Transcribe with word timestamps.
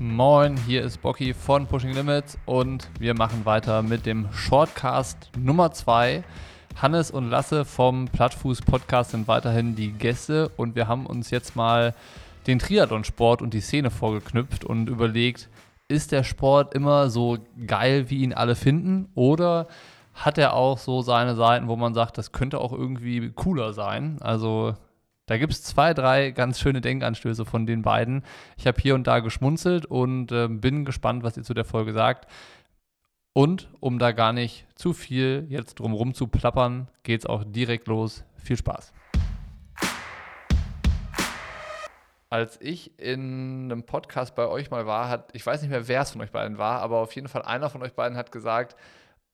Moin, 0.00 0.56
hier 0.56 0.84
ist 0.84 1.02
Bocky 1.02 1.34
von 1.34 1.66
Pushing 1.66 1.92
Limits 1.92 2.38
und 2.46 2.88
wir 3.00 3.14
machen 3.14 3.44
weiter 3.44 3.82
mit 3.82 4.06
dem 4.06 4.32
Shortcast 4.32 5.32
Nummer 5.36 5.72
2. 5.72 6.22
Hannes 6.76 7.10
und 7.10 7.28
Lasse 7.28 7.64
vom 7.64 8.04
Plattfuß 8.04 8.62
Podcast 8.62 9.10
sind 9.10 9.26
weiterhin 9.26 9.74
die 9.74 9.90
Gäste 9.90 10.50
und 10.50 10.76
wir 10.76 10.86
haben 10.86 11.04
uns 11.04 11.30
jetzt 11.30 11.56
mal 11.56 11.96
den 12.46 12.60
Triathlonsport 12.60 13.42
und 13.42 13.54
die 13.54 13.60
Szene 13.60 13.90
vorgeknüpft 13.90 14.64
und 14.64 14.88
überlegt, 14.88 15.48
ist 15.88 16.12
der 16.12 16.22
Sport 16.22 16.74
immer 16.74 17.10
so 17.10 17.38
geil, 17.66 18.08
wie 18.08 18.22
ihn 18.22 18.32
alle 18.32 18.54
finden 18.54 19.08
oder 19.16 19.66
hat 20.14 20.38
er 20.38 20.54
auch 20.54 20.78
so 20.78 21.02
seine 21.02 21.34
Seiten, 21.34 21.66
wo 21.66 21.74
man 21.74 21.94
sagt, 21.94 22.18
das 22.18 22.30
könnte 22.30 22.60
auch 22.60 22.72
irgendwie 22.72 23.32
cooler 23.34 23.72
sein? 23.72 24.18
Also 24.20 24.76
da 25.28 25.36
gibt 25.36 25.52
es 25.52 25.62
zwei, 25.62 25.92
drei 25.92 26.30
ganz 26.30 26.58
schöne 26.58 26.80
Denkanstöße 26.80 27.44
von 27.44 27.66
den 27.66 27.82
beiden. 27.82 28.24
Ich 28.56 28.66
habe 28.66 28.80
hier 28.80 28.94
und 28.94 29.06
da 29.06 29.20
geschmunzelt 29.20 29.84
und 29.84 30.32
äh, 30.32 30.48
bin 30.48 30.86
gespannt, 30.86 31.22
was 31.22 31.36
ihr 31.36 31.42
zu 31.42 31.52
der 31.52 31.66
Folge 31.66 31.92
sagt. 31.92 32.26
Und 33.34 33.68
um 33.78 33.98
da 33.98 34.12
gar 34.12 34.32
nicht 34.32 34.66
zu 34.74 34.94
viel 34.94 35.46
jetzt 35.50 35.80
drumrum 35.80 36.14
zu 36.14 36.28
plappern, 36.28 36.88
geht 37.02 37.20
es 37.20 37.26
auch 37.26 37.44
direkt 37.44 37.88
los. 37.88 38.24
Viel 38.42 38.56
Spaß. 38.56 38.94
Als 42.30 42.58
ich 42.62 42.98
in 42.98 43.70
einem 43.70 43.84
Podcast 43.84 44.34
bei 44.34 44.46
euch 44.48 44.70
mal 44.70 44.86
war, 44.86 45.10
hat, 45.10 45.28
ich 45.34 45.44
weiß 45.44 45.60
nicht 45.60 45.70
mehr, 45.70 45.88
wer 45.88 46.02
es 46.02 46.10
von 46.10 46.22
euch 46.22 46.30
beiden 46.30 46.56
war, 46.56 46.80
aber 46.80 46.98
auf 46.98 47.14
jeden 47.14 47.28
Fall 47.28 47.42
einer 47.42 47.68
von 47.68 47.82
euch 47.82 47.92
beiden 47.92 48.16
hat 48.16 48.32
gesagt, 48.32 48.76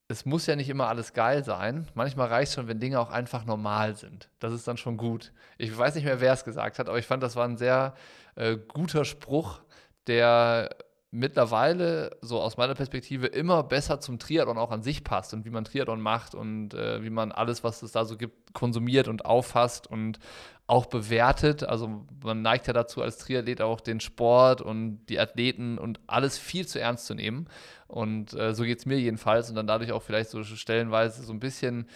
es 0.07 0.25
muss 0.25 0.45
ja 0.45 0.55
nicht 0.55 0.69
immer 0.69 0.87
alles 0.87 1.13
geil 1.13 1.43
sein. 1.43 1.87
Manchmal 1.95 2.27
reicht 2.27 2.49
es 2.49 2.55
schon, 2.55 2.67
wenn 2.67 2.79
Dinge 2.79 2.99
auch 2.99 3.09
einfach 3.09 3.45
normal 3.45 3.95
sind. 3.95 4.29
Das 4.39 4.53
ist 4.53 4.67
dann 4.67 4.77
schon 4.77 4.97
gut. 4.97 5.31
Ich 5.57 5.75
weiß 5.75 5.95
nicht 5.95 6.03
mehr, 6.03 6.21
wer 6.21 6.33
es 6.33 6.43
gesagt 6.43 6.77
hat, 6.77 6.87
aber 6.89 6.99
ich 6.99 7.07
fand, 7.07 7.23
das 7.23 7.35
war 7.35 7.47
ein 7.47 7.57
sehr 7.57 7.95
äh, 8.35 8.57
guter 8.57 9.03
Spruch, 9.05 9.61
der 10.07 10.75
mittlerweile, 11.15 12.17
so 12.21 12.41
aus 12.41 12.57
meiner 12.57 12.75
Perspektive, 12.75 13.27
immer 13.27 13.63
besser 13.63 13.99
zum 14.01 14.19
Triathlon 14.19 14.57
auch 14.57 14.71
an 14.71 14.83
sich 14.83 15.03
passt 15.03 15.33
und 15.33 15.45
wie 15.45 15.49
man 15.49 15.63
Triathlon 15.63 16.01
macht 16.01 16.35
und 16.35 16.73
äh, 16.73 17.01
wie 17.03 17.09
man 17.09 17.31
alles, 17.31 17.63
was 17.63 17.81
es 17.81 17.93
da 17.93 18.05
so 18.05 18.17
gibt, 18.17 18.53
konsumiert 18.53 19.07
und 19.07 19.25
auffasst 19.25 19.87
und 19.87 20.19
auch 20.67 20.87
bewertet. 20.87 21.63
Also 21.63 22.05
man 22.23 22.41
neigt 22.41 22.67
ja 22.67 22.73
dazu, 22.73 23.01
als 23.01 23.17
Triathlet 23.17 23.61
auch 23.61 23.81
den 23.81 23.99
Sport 23.99 24.61
und 24.61 25.05
die 25.07 25.19
Athleten 25.19 25.77
und 25.77 25.99
alles 26.07 26.37
viel 26.37 26.67
zu 26.67 26.79
ernst 26.79 27.05
zu 27.05 27.13
nehmen. 27.13 27.47
Und 27.87 28.33
äh, 28.33 28.53
so 28.53 28.63
geht 28.63 28.79
es 28.79 28.85
mir 28.85 28.99
jedenfalls 28.99 29.49
und 29.49 29.55
dann 29.55 29.67
dadurch 29.67 29.91
auch 29.91 30.03
vielleicht 30.03 30.29
so 30.29 30.43
stellenweise 30.43 31.23
so 31.23 31.31
ein 31.31 31.39
bisschen 31.39 31.87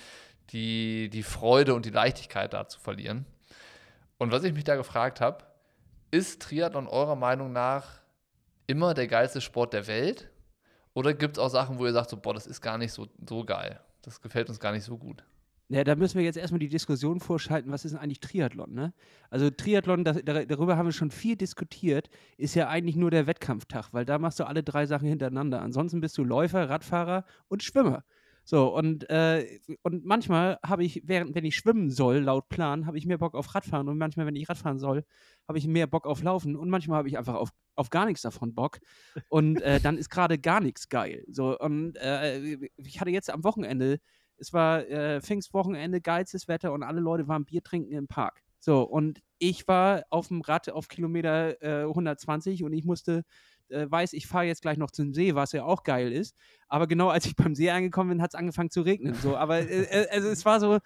die, 0.51 1.09
die 1.09 1.23
Freude 1.23 1.75
und 1.75 1.85
die 1.85 1.91
Leichtigkeit 1.91 2.53
da 2.53 2.67
zu 2.67 2.79
verlieren. 2.79 3.25
Und 4.17 4.31
was 4.31 4.43
ich 4.43 4.53
mich 4.53 4.63
da 4.63 4.75
gefragt 4.75 5.19
habe, 5.19 5.43
ist 6.11 6.41
Triathlon 6.41 6.87
eurer 6.87 7.15
Meinung 7.15 7.51
nach 7.51 7.98
immer 8.69 8.93
der 8.93 9.07
geilste 9.07 9.41
Sport 9.41 9.73
der 9.73 9.87
Welt? 9.87 10.29
Oder 10.93 11.13
gibt 11.13 11.37
es 11.37 11.43
auch 11.43 11.49
Sachen, 11.49 11.79
wo 11.79 11.85
ihr 11.85 11.93
sagt, 11.93 12.09
so, 12.09 12.17
boah, 12.17 12.33
das 12.33 12.45
ist 12.47 12.61
gar 12.61 12.77
nicht 12.77 12.91
so, 12.91 13.07
so 13.27 13.43
geil. 13.43 13.79
Das 14.03 14.21
gefällt 14.21 14.49
uns 14.49 14.59
gar 14.59 14.71
nicht 14.71 14.83
so 14.83 14.97
gut. 14.97 15.23
Ja, 15.71 15.83
da 15.83 15.95
müssen 15.95 16.17
wir 16.17 16.25
jetzt 16.25 16.37
erstmal 16.37 16.59
die 16.59 16.67
Diskussion 16.67 17.19
vorschalten, 17.19 17.71
was 17.71 17.85
ist 17.85 17.91
denn 17.91 18.01
eigentlich 18.01 18.19
Triathlon, 18.19 18.73
ne? 18.73 18.91
Also 19.29 19.51
Triathlon, 19.51 20.03
das, 20.03 20.17
darüber 20.23 20.77
haben 20.77 20.87
wir 20.87 20.93
schon 20.93 21.11
viel 21.11 21.35
diskutiert, 21.35 22.09
ist 22.37 22.55
ja 22.55 22.69
eigentlich 22.69 22.95
nur 22.95 23.11
der 23.11 23.27
Wettkampftag, 23.27 23.89
weil 23.91 24.03
da 24.03 24.17
machst 24.17 24.39
du 24.39 24.45
alle 24.45 24.63
drei 24.63 24.87
Sachen 24.87 25.07
hintereinander. 25.07 25.61
Ansonsten 25.61 26.01
bist 26.01 26.17
du 26.17 26.23
Läufer, 26.23 26.69
Radfahrer 26.69 27.23
und 27.49 27.61
Schwimmer. 27.61 28.03
So, 28.49 28.73
und, 28.75 29.07
äh, 29.11 29.59
und 29.83 30.05
manchmal 30.05 30.57
habe 30.65 30.83
ich, 30.83 31.03
während, 31.05 31.35
wenn 31.35 31.45
ich 31.45 31.55
schwimmen 31.55 31.91
soll, 31.91 32.17
laut 32.17 32.49
Plan, 32.49 32.87
habe 32.87 32.97
ich 32.97 33.05
mehr 33.05 33.19
Bock 33.19 33.35
auf 33.35 33.53
Radfahren 33.53 33.87
und 33.87 33.99
manchmal, 33.99 34.25
wenn 34.25 34.35
ich 34.35 34.49
Radfahren 34.49 34.79
soll, 34.79 35.05
habe 35.47 35.59
ich 35.59 35.67
mehr 35.67 35.85
Bock 35.85 36.07
auf 36.07 36.23
Laufen 36.23 36.55
und 36.55 36.67
manchmal 36.67 36.97
habe 36.97 37.07
ich 37.07 37.19
einfach 37.19 37.35
auf, 37.35 37.51
auf 37.75 37.91
gar 37.91 38.07
nichts 38.07 38.23
davon 38.23 38.55
Bock 38.55 38.79
und 39.29 39.61
äh, 39.61 39.79
dann 39.79 39.99
ist 39.99 40.09
gerade 40.09 40.39
gar 40.39 40.61
nichts 40.61 40.89
geil. 40.89 41.23
So, 41.27 41.59
und 41.59 41.95
äh, 41.97 42.57
ich 42.77 42.99
hatte 42.99 43.11
jetzt 43.11 43.29
am 43.29 43.43
Wochenende 43.43 43.99
es 44.39 44.51
war 44.51 44.87
äh, 44.87 45.21
Pfingstwochenende, 45.21 46.01
geilstes 46.01 46.47
Wetter 46.47 46.71
und 46.71 46.81
alle 46.81 47.01
Leute 47.01 47.27
waren 47.27 47.45
Bier 47.45 47.61
trinken 47.61 47.91
im 47.91 48.07
Park. 48.07 48.41
So, 48.59 48.81
und 48.81 49.21
ich 49.37 49.67
war 49.67 50.03
auf 50.09 50.29
dem 50.29 50.41
Rad 50.41 50.69
auf 50.69 50.87
Kilometer 50.87 51.61
äh, 51.61 51.83
120 51.83 52.63
und 52.63 52.73
ich 52.73 52.83
musste, 52.83 53.23
äh, 53.71 53.89
weiß, 53.89 54.13
ich 54.13 54.27
fahre 54.27 54.45
jetzt 54.45 54.61
gleich 54.61 54.77
noch 54.77 54.91
zum 54.91 55.13
See, 55.13 55.35
was 55.35 55.51
ja 55.51 55.63
auch 55.63 55.83
geil 55.83 56.11
ist. 56.11 56.35
Aber 56.67 56.87
genau 56.87 57.09
als 57.09 57.25
ich 57.25 57.35
beim 57.35 57.55
See 57.55 57.69
angekommen 57.69 58.09
bin, 58.09 58.21
hat 58.21 58.31
es 58.31 58.35
angefangen 58.35 58.69
zu 58.69 58.81
regnen. 58.81 59.13
So, 59.15 59.37
aber 59.37 59.59
äh, 59.59 59.83
äh, 59.83 60.07
also 60.09 60.29
es 60.29 60.45
war 60.45 60.59
so, 60.59 60.79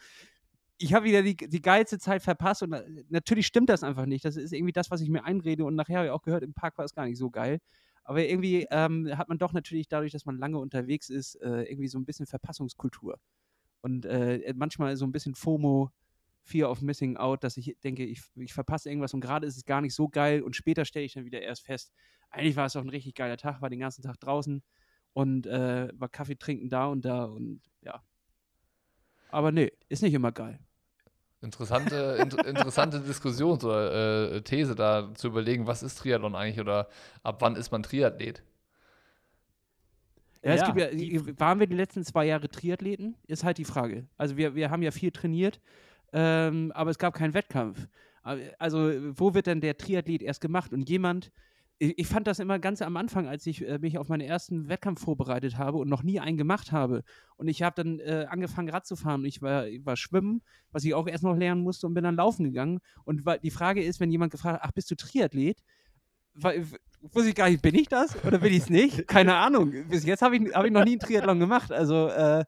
ich 0.78 0.94
habe 0.94 1.06
wieder 1.06 1.24
die, 1.24 1.36
die 1.36 1.62
geilste 1.62 2.00
Zeit 2.00 2.22
verpasst 2.22 2.64
und 2.64 2.74
äh, 2.74 2.84
natürlich 3.10 3.48
stimmt 3.48 3.70
das 3.70 3.84
einfach 3.84 4.06
nicht. 4.06 4.26
Das 4.26 4.36
ist 4.36 4.54
irgendwie 4.54 4.74
das, 4.74 4.92
was 4.92 5.02
ich 5.02 5.10
mir 5.10 5.24
einrede 5.24 5.66
und 5.66 5.76
nachher 5.76 5.98
habe 5.98 6.08
ich 6.08 6.12
auch 6.12 6.22
gehört, 6.22 6.44
im 6.44 6.54
Park 6.54 6.78
war 6.78 6.86
es 6.86 6.94
gar 6.94 7.06
nicht 7.06 7.18
so 7.18 7.30
geil. 7.30 7.60
Aber 8.04 8.26
irgendwie 8.26 8.68
ähm, 8.70 9.10
hat 9.18 9.30
man 9.30 9.38
doch 9.38 9.54
natürlich 9.54 9.88
dadurch, 9.88 10.12
dass 10.12 10.26
man 10.26 10.38
lange 10.38 10.60
unterwegs 10.60 11.10
ist, 11.10 11.36
äh, 11.36 11.64
irgendwie 11.64 11.88
so 11.88 11.98
ein 11.98 12.06
bisschen 12.06 12.26
Verpassungskultur. 12.26 13.18
Und 13.82 14.06
äh, 14.06 14.54
manchmal 14.56 14.96
so 14.98 15.06
ein 15.06 15.12
bisschen 15.12 15.36
FOMO, 15.36 15.90
Fear 16.44 16.70
of 16.70 16.82
Missing 16.82 17.18
Out, 17.18 17.44
dass 17.44 17.58
ich 17.58 17.78
denke, 17.84 18.06
ich, 18.06 18.22
ich 18.36 18.54
verpasse 18.54 18.90
irgendwas 18.90 19.14
und 19.14 19.22
gerade 19.22 19.48
ist 19.48 19.58
es 19.58 19.66
gar 19.66 19.82
nicht 19.82 19.96
so 19.96 20.10
geil 20.10 20.42
und 20.42 20.56
später 20.56 20.86
stelle 20.86 21.06
ich 21.06 21.14
dann 21.14 21.26
wieder 21.26 21.42
erst 21.42 21.64
fest, 21.64 21.94
eigentlich 22.30 22.56
war 22.56 22.66
es 22.66 22.76
auch 22.76 22.82
ein 22.82 22.90
richtig 22.90 23.16
geiler 23.16 23.38
Tag, 23.38 23.62
war 23.62 23.70
den 23.70 23.80
ganzen 23.80 24.02
Tag 24.02 24.20
draußen 24.20 24.62
und 25.14 25.48
äh, 25.48 25.90
war 25.94 26.10
Kaffee 26.10 26.36
trinken 26.36 26.70
da 26.70 26.88
und 26.88 27.06
da 27.06 27.26
und 27.26 27.62
ja. 27.82 28.04
Aber 29.30 29.52
nee, 29.52 29.72
ist 29.90 30.04
nicht 30.04 30.14
immer 30.14 30.32
geil. 30.32 30.60
Interessante, 31.42 32.18
inter 32.20 32.46
interessante 32.46 33.02
Diskussion 33.02 33.60
oder 33.60 34.32
äh, 34.32 34.42
These 34.42 34.76
da 34.76 35.14
zu 35.14 35.28
überlegen, 35.28 35.68
was 35.68 35.84
ist 35.84 35.96
Triathlon 36.00 36.36
eigentlich 36.36 36.60
oder 36.60 36.88
ab 37.22 37.42
wann 37.42 37.56
ist 37.56 37.72
man 37.72 37.84
Triathlet? 37.84 38.44
Ja, 40.44 40.54
es 40.54 40.66
gibt 40.66 40.78
ja, 40.78 41.40
waren 41.40 41.60
wir 41.60 41.68
die 41.68 41.76
letzten 41.76 42.04
zwei 42.04 42.26
Jahre 42.26 42.50
Triathleten? 42.50 43.16
Ist 43.28 43.44
halt 43.44 43.58
die 43.58 43.66
Frage. 43.66 44.08
Also 44.18 44.36
wir, 44.36 44.56
wir 44.56 44.70
haben 44.72 44.82
ja 44.82 44.92
viel 44.92 45.12
trainiert, 45.12 45.62
ähm, 46.14 46.72
aber 46.74 46.92
es 46.92 46.98
gab 46.98 47.14
keinen 47.14 47.34
Wettkampf. 47.34 47.88
Also 48.58 48.78
wo 49.20 49.34
wird 49.34 49.48
denn 49.48 49.60
der 49.60 49.78
Triathlet 49.78 50.22
erst 50.22 50.40
gemacht? 50.40 50.72
Und 50.72 50.90
jemand, 50.90 51.32
ich, 51.80 52.00
ich 52.00 52.08
fand 52.08 52.28
das 52.28 52.40
immer 52.40 52.60
ganz 52.60 52.82
am 52.82 52.96
Anfang, 52.96 53.28
als 53.28 53.46
ich 53.48 53.68
äh, 53.68 53.80
mich 53.80 53.98
auf 53.98 54.08
meinen 54.08 54.22
ersten 54.22 54.70
Wettkampf 54.70 55.02
vorbereitet 55.02 55.58
habe 55.58 55.78
und 55.78 55.90
noch 55.90 56.04
nie 56.04 56.20
einen 56.20 56.38
gemacht 56.38 56.72
habe. 56.72 57.04
Und 57.36 57.50
ich 57.50 57.64
habe 57.64 57.76
dann 57.76 58.00
äh, 58.00 58.28
angefangen 58.30 58.70
Rad 58.70 58.86
zu 58.86 58.96
fahren. 58.96 59.26
Ich 59.26 59.42
war, 59.42 59.68
ich 59.68 59.86
war 59.86 59.98
schwimmen, 59.98 60.42
was 60.72 60.86
ich 60.86 60.94
auch 60.94 61.08
erst 61.08 61.24
noch 61.24 61.36
lernen 61.36 61.62
musste 61.62 61.88
und 61.88 61.96
bin 61.96 62.04
dann 62.04 62.16
laufen 62.16 62.46
gegangen. 62.46 62.80
Und 63.04 63.24
die 63.44 63.52
Frage 63.52 63.84
ist, 63.84 64.00
wenn 64.00 64.12
jemand 64.12 64.32
gefragt 64.32 64.62
hat, 64.62 64.70
ach, 64.70 64.72
bist 64.72 64.90
du 64.92 64.96
Triathlet? 64.96 65.62
wusste 66.36 67.30
ich 67.30 67.36
gar 67.36 67.50
nicht, 67.50 67.62
bin 67.62 67.76
ich 67.76 67.88
das 67.88 68.16
oder 68.24 68.40
bin 68.40 68.54
ich 68.54 68.64
es 68.64 68.70
nicht? 68.70 69.08
Keine 69.08 69.36
Ahnung. 69.36 69.74
Bis 69.90 70.06
jetzt 70.06 70.22
habe 70.22 70.38
ich, 70.38 70.54
hab 70.54 70.66
ich 70.66 70.72
noch 70.72 70.84
nie 70.84 70.92
einen 70.92 71.00
Triathlon 71.00 71.40
gemacht. 71.40 71.72
Also 71.72 72.08
äh, 72.08 72.46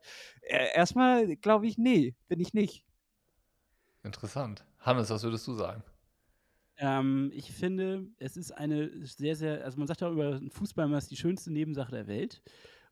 erstmal 0.74 1.36
glaube 1.38 1.68
ich, 1.68 1.78
nee, 1.78 2.16
bin 2.28 2.40
ich 2.40 2.54
nicht. 2.54 2.84
Interessant. 4.06 4.64
Hannes, 4.80 5.10
was 5.10 5.24
würdest 5.24 5.48
du 5.48 5.54
sagen? 5.54 5.84
Ähm, 6.78 7.32
ich 7.34 7.52
finde, 7.52 8.08
es 8.20 8.38
ist 8.38 8.52
eine 8.52 9.06
sehr, 9.06 9.36
sehr, 9.36 9.66
also 9.66 9.80
man 9.80 9.88
sagt 9.88 10.02
ja 10.02 10.12
über 10.12 10.40
Fußball 10.50 10.86
immer, 10.86 10.98
ist 10.98 11.10
die 11.10 11.18
schönste 11.18 11.52
Nebensache 11.52 11.92
der 11.92 12.08
Welt. 12.08 12.44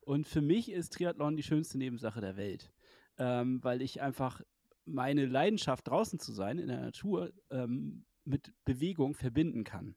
Und 0.02 0.28
für 0.28 0.42
mich 0.42 0.72
ist 0.72 0.94
Triathlon 0.94 1.36
die 1.36 1.44
schönste 1.44 1.78
Nebensache 1.78 2.20
der 2.20 2.36
Welt. 2.36 2.72
Ähm, 3.20 3.64
weil 3.64 3.82
ich 3.84 4.02
einfach 4.02 4.42
meine 4.86 5.28
Leidenschaft, 5.28 5.88
draußen 5.88 6.20
zu 6.20 6.34
sein, 6.34 6.58
in 6.58 6.68
der 6.68 6.82
Natur, 6.82 7.32
ähm, 7.52 8.06
mit 8.26 8.52
Bewegung 8.66 9.14
verbinden 9.14 9.64
kann. 9.64 9.96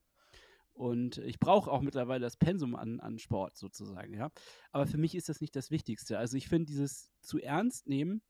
Und 0.74 1.16
ich 1.18 1.38
brauche 1.38 1.72
auch 1.72 1.80
mittlerweile 1.80 2.20
das 2.20 2.36
Pensum 2.36 2.76
an, 2.76 3.00
an 3.00 3.18
Sport 3.18 3.56
sozusagen, 3.56 4.12
ja. 4.12 4.30
Aber 4.72 4.86
für 4.86 4.98
mich 4.98 5.14
ist 5.14 5.30
das 5.30 5.40
nicht 5.40 5.56
das 5.56 5.70
Wichtigste. 5.70 6.18
Also 6.18 6.36
ich 6.36 6.48
finde 6.48 6.66
dieses 6.66 7.10
zu 7.22 7.40
ernst 7.40 7.88
nehmen 7.88 8.20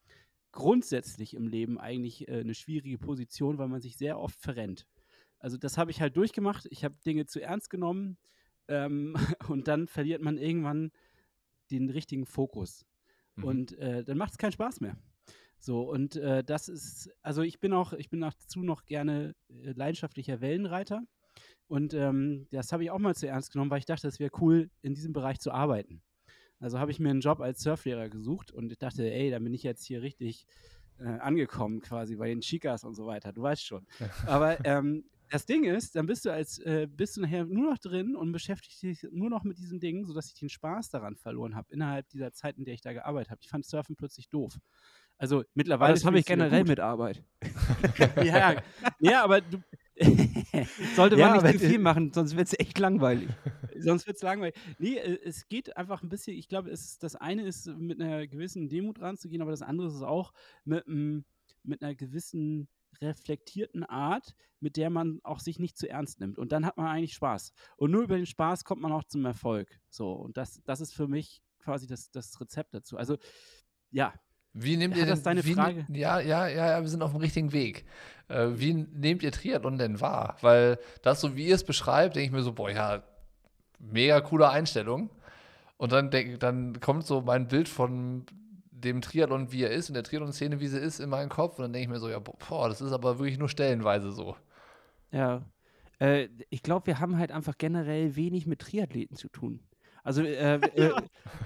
grundsätzlich 0.57 1.35
im 1.35 1.47
Leben 1.47 1.79
eigentlich 1.79 2.27
äh, 2.29 2.41
eine 2.41 2.55
schwierige 2.55 2.99
Position, 2.99 3.59
weil 3.59 3.69
man 3.69 3.81
sich 3.81 3.97
sehr 3.97 4.19
oft 4.19 4.41
verrennt. 4.41 4.89
Also 5.39 5.59
das 5.59 5.79
habe 5.79 5.91
ich 5.91 6.01
halt 6.01 6.17
durchgemacht. 6.17 6.67
Ich 6.71 6.83
habe 6.83 6.97
Dinge 7.05 7.27
zu 7.27 7.41
ernst 7.41 7.71
genommen 7.71 8.17
ähm, 8.67 9.15
und 9.49 9.69
dann 9.69 9.87
verliert 9.87 10.23
man 10.23 10.39
irgendwann 10.39 10.91
den 11.71 11.91
richtigen 11.91 12.25
Fokus. 12.25 12.87
Mhm. 13.37 13.45
Und 13.45 13.79
äh, 13.79 14.03
dann 14.03 14.17
macht 14.17 14.33
es 14.33 14.39
keinen 14.39 14.53
Spaß 14.53 14.81
mehr. 14.81 14.97
So, 15.59 15.83
und 15.83 16.17
äh, 16.17 16.43
das 16.43 16.69
ist, 16.69 17.11
also 17.23 17.43
ich 17.43 17.61
bin 17.61 17.73
auch, 17.73 17.93
ich 17.93 18.09
bin 18.09 18.21
dazu 18.21 18.63
noch 18.63 18.87
gerne 18.87 19.35
äh, 19.49 19.73
leidenschaftlicher 19.73 20.41
Wellenreiter. 20.41 21.03
Und 21.69 21.93
ähm, 21.93 22.47
das 22.51 22.73
habe 22.73 22.85
ich 22.85 22.91
auch 22.91 22.99
mal 22.99 23.15
zu 23.15 23.29
ernst 23.29 23.53
genommen, 23.53 23.71
weil 23.71 23.81
ich 23.81 23.87
dachte, 23.87 24.09
es 24.09 24.19
wäre 24.19 24.31
cool, 24.41 24.71
in 24.81 24.95
diesem 24.95 25.13
Bereich 25.13 25.39
zu 25.39 25.53
arbeiten. 25.53 26.03
Also 26.61 26.79
habe 26.79 26.91
ich 26.91 26.99
mir 26.99 27.11
einen 27.11 27.21
Job 27.21 27.41
als 27.41 27.61
Surflehrer 27.63 28.09
gesucht 28.09 28.51
und 28.51 28.73
ich 28.73 28.79
dachte, 28.79 29.11
ey, 29.11 29.31
da 29.31 29.39
bin 29.39 29.53
ich 29.53 29.63
jetzt 29.63 29.85
hier 29.85 30.03
richtig 30.03 30.47
äh, 30.99 31.05
angekommen, 31.05 31.81
quasi 31.81 32.17
bei 32.17 32.29
den 32.29 32.41
Chicas 32.41 32.85
und 32.85 32.95
so 32.95 33.07
weiter. 33.07 33.33
Du 33.33 33.43
weißt 33.43 33.65
schon. 33.65 33.87
Aber 34.27 34.65
ähm, 34.65 35.05
das 35.31 35.45
Ding 35.45 35.65
ist, 35.65 35.97
dann 35.97 36.07
bist 36.07 36.25
du 36.25 36.33
als 36.33 36.59
äh, 36.61 36.87
bist 36.91 37.17
du 37.17 37.21
nachher 37.21 37.45
nur 37.45 37.71
noch 37.71 37.79
drin 37.79 38.15
und 38.17 38.33
beschäftigst 38.33 38.83
dich 38.83 39.07
nur 39.11 39.29
noch 39.29 39.45
mit 39.45 39.59
diesen 39.59 39.81
Dingen, 39.81 40.07
sodass 40.07 40.29
ich 40.29 40.35
den 40.35 40.49
Spaß 40.49 40.91
daran 40.91 41.17
verloren 41.17 41.57
habe 41.57 41.73
innerhalb 41.73 42.09
dieser 42.09 42.33
Zeit, 42.33 42.57
in 42.57 42.65
der 42.65 42.75
ich 42.75 42.81
da 42.81 42.93
gearbeitet 42.93 43.31
habe. 43.31 43.41
Ich 43.43 43.49
fand 43.49 43.67
Surfen 43.67 43.97
plötzlich 43.97 44.29
doof. 44.29 44.59
Also 45.19 45.45
mittlerweile. 45.55 45.89
Aber 45.89 45.95
das 45.95 46.05
habe 46.05 46.19
ich 46.19 46.27
generell 46.27 46.65
mit 46.65 46.79
Arbeit. 46.79 47.23
ja, 48.23 48.63
ja, 49.01 49.25
aber 49.25 49.41
du, 49.41 49.63
Sollte 50.95 51.17
man 51.17 51.37
ja, 51.37 51.43
nicht 51.43 51.61
zu 51.61 51.69
viel 51.69 51.79
machen, 51.79 52.13
sonst 52.13 52.37
wird 52.37 52.49
es 52.49 52.59
echt 52.59 52.79
langweilig. 52.79 53.29
Sonst 53.81 54.07
wird 54.07 54.17
es 54.17 54.23
langweilig. 54.23 54.55
Nee, 54.79 54.97
äh, 54.97 55.19
es 55.25 55.49
geht 55.49 55.77
einfach 55.77 56.03
ein 56.03 56.09
bisschen, 56.09 56.37
ich 56.37 56.49
glaube, 56.49 56.71
das 56.71 57.17
eine 57.17 57.47
ist 57.47 57.67
mit 57.67 58.01
einer 58.01 58.27
gewissen 58.27 58.69
Demut 58.69 59.01
ranzugehen, 59.01 59.43
aber 59.43 59.51
das 59.51 59.63
andere 59.63 59.89
ist 59.89 60.03
auch 60.03 60.33
mit, 60.65 60.87
mit 60.87 61.83
einer 61.83 61.95
gewissen 61.95 62.69
reflektierten 63.01 63.85
Art, 63.85 64.35
mit 64.61 64.77
der 64.77 64.91
man 64.91 65.21
auch 65.23 65.41
sich 65.41 65.59
nicht 65.59 65.77
zu 65.77 65.89
ernst 65.89 66.21
nimmt. 66.21 66.39
Und 66.39 66.53
dann 66.53 66.65
hat 66.65 66.77
man 66.77 66.87
eigentlich 66.87 67.15
Spaß. 67.15 67.53
Und 67.77 67.91
nur 67.91 68.03
über 68.03 68.17
den 68.17 68.27
Spaß 68.27 68.65
kommt 68.65 68.83
man 68.83 68.93
auch 68.93 69.05
zum 69.05 69.25
Erfolg. 69.25 69.69
So, 69.91 70.13
und 70.13 70.37
das, 70.37 70.63
das 70.65 70.81
ist 70.81 70.95
für 70.95 71.09
mich 71.09 71.43
quasi 71.59 71.87
das, 71.87 72.11
das 72.11 72.41
Rezept 72.41 72.75
dazu. 72.75 72.97
Also, 72.97 73.19
ja. 73.91 74.15
Wie 74.53 74.77
nehmt 74.77 74.95
Hat 74.95 75.01
ihr 75.01 75.07
das 75.07 75.23
deine 75.23 75.45
wie, 75.45 75.53
Frage? 75.53 75.87
Ja, 75.91 76.19
ja, 76.21 76.49
ja, 76.49 76.67
ja, 76.69 76.81
wir 76.81 76.89
sind 76.89 77.03
auf 77.03 77.13
dem 77.13 77.21
richtigen 77.21 77.53
Weg. 77.53 77.85
Äh, 78.29 78.49
wie 78.55 78.73
nehmt 78.73 79.23
ihr 79.23 79.33
Triathlon 79.33 79.77
denn 79.77 80.01
wahr? 80.01 80.39
Weil 80.41 80.79
das, 81.03 81.21
so 81.21 81.37
wie 81.37 81.47
ihr 81.49 81.55
es 81.55 81.65
beschreibt, 81.65 82.17
denke 82.17 82.27
ich 82.27 82.33
mir 82.33 82.43
so, 82.43 82.55
boah, 82.55 82.71
ja, 82.71 83.03
mega 83.79 84.21
coole 84.21 84.49
Einstellung. 84.51 85.11
Und 85.79 85.93
dann, 85.93 86.11
denk, 86.11 86.41
dann 86.41 86.81
kommt 86.81 87.07
so 87.07 87.21
mein 87.21 87.49
Bild 87.49 87.69
von 87.69 88.25
dem 88.71 89.01
Triathlon, 89.01 89.53
wie 89.53 89.63
er 89.63 89.71
ist, 89.71 89.89
und 89.89 89.95
der 89.95 90.05
Triathlon-Szene, 90.05 90.61
wie 90.61 90.69
sie 90.69 90.79
ist, 90.79 91.01
in 91.01 91.11
meinen 91.11 91.29
Kopf. 91.29 91.59
Und 91.59 91.65
dann 91.65 91.73
denke 91.73 91.85
ich 91.85 91.89
mir 91.91 91.99
so, 91.99 92.09
ja, 92.09 92.19
boah, 92.19 92.69
das 92.69 92.81
ist 92.81 92.93
aber 92.93 93.19
wirklich 93.19 93.39
nur 93.39 93.49
stellenweise 93.49 94.13
so. 94.13 94.37
Ja. 95.13 95.43
Äh, 95.99 96.29
ich 96.51 96.63
glaube, 96.63 96.87
wir 96.87 97.01
haben 97.01 97.19
halt 97.19 97.33
einfach 97.33 97.59
generell 97.59 98.17
wenig 98.17 98.47
mit 98.47 98.61
Triathleten 98.61 99.17
zu 99.17 99.29
tun. 99.29 99.61
Also 100.07 100.23
äh, 100.23 100.55
äh, 100.77 100.93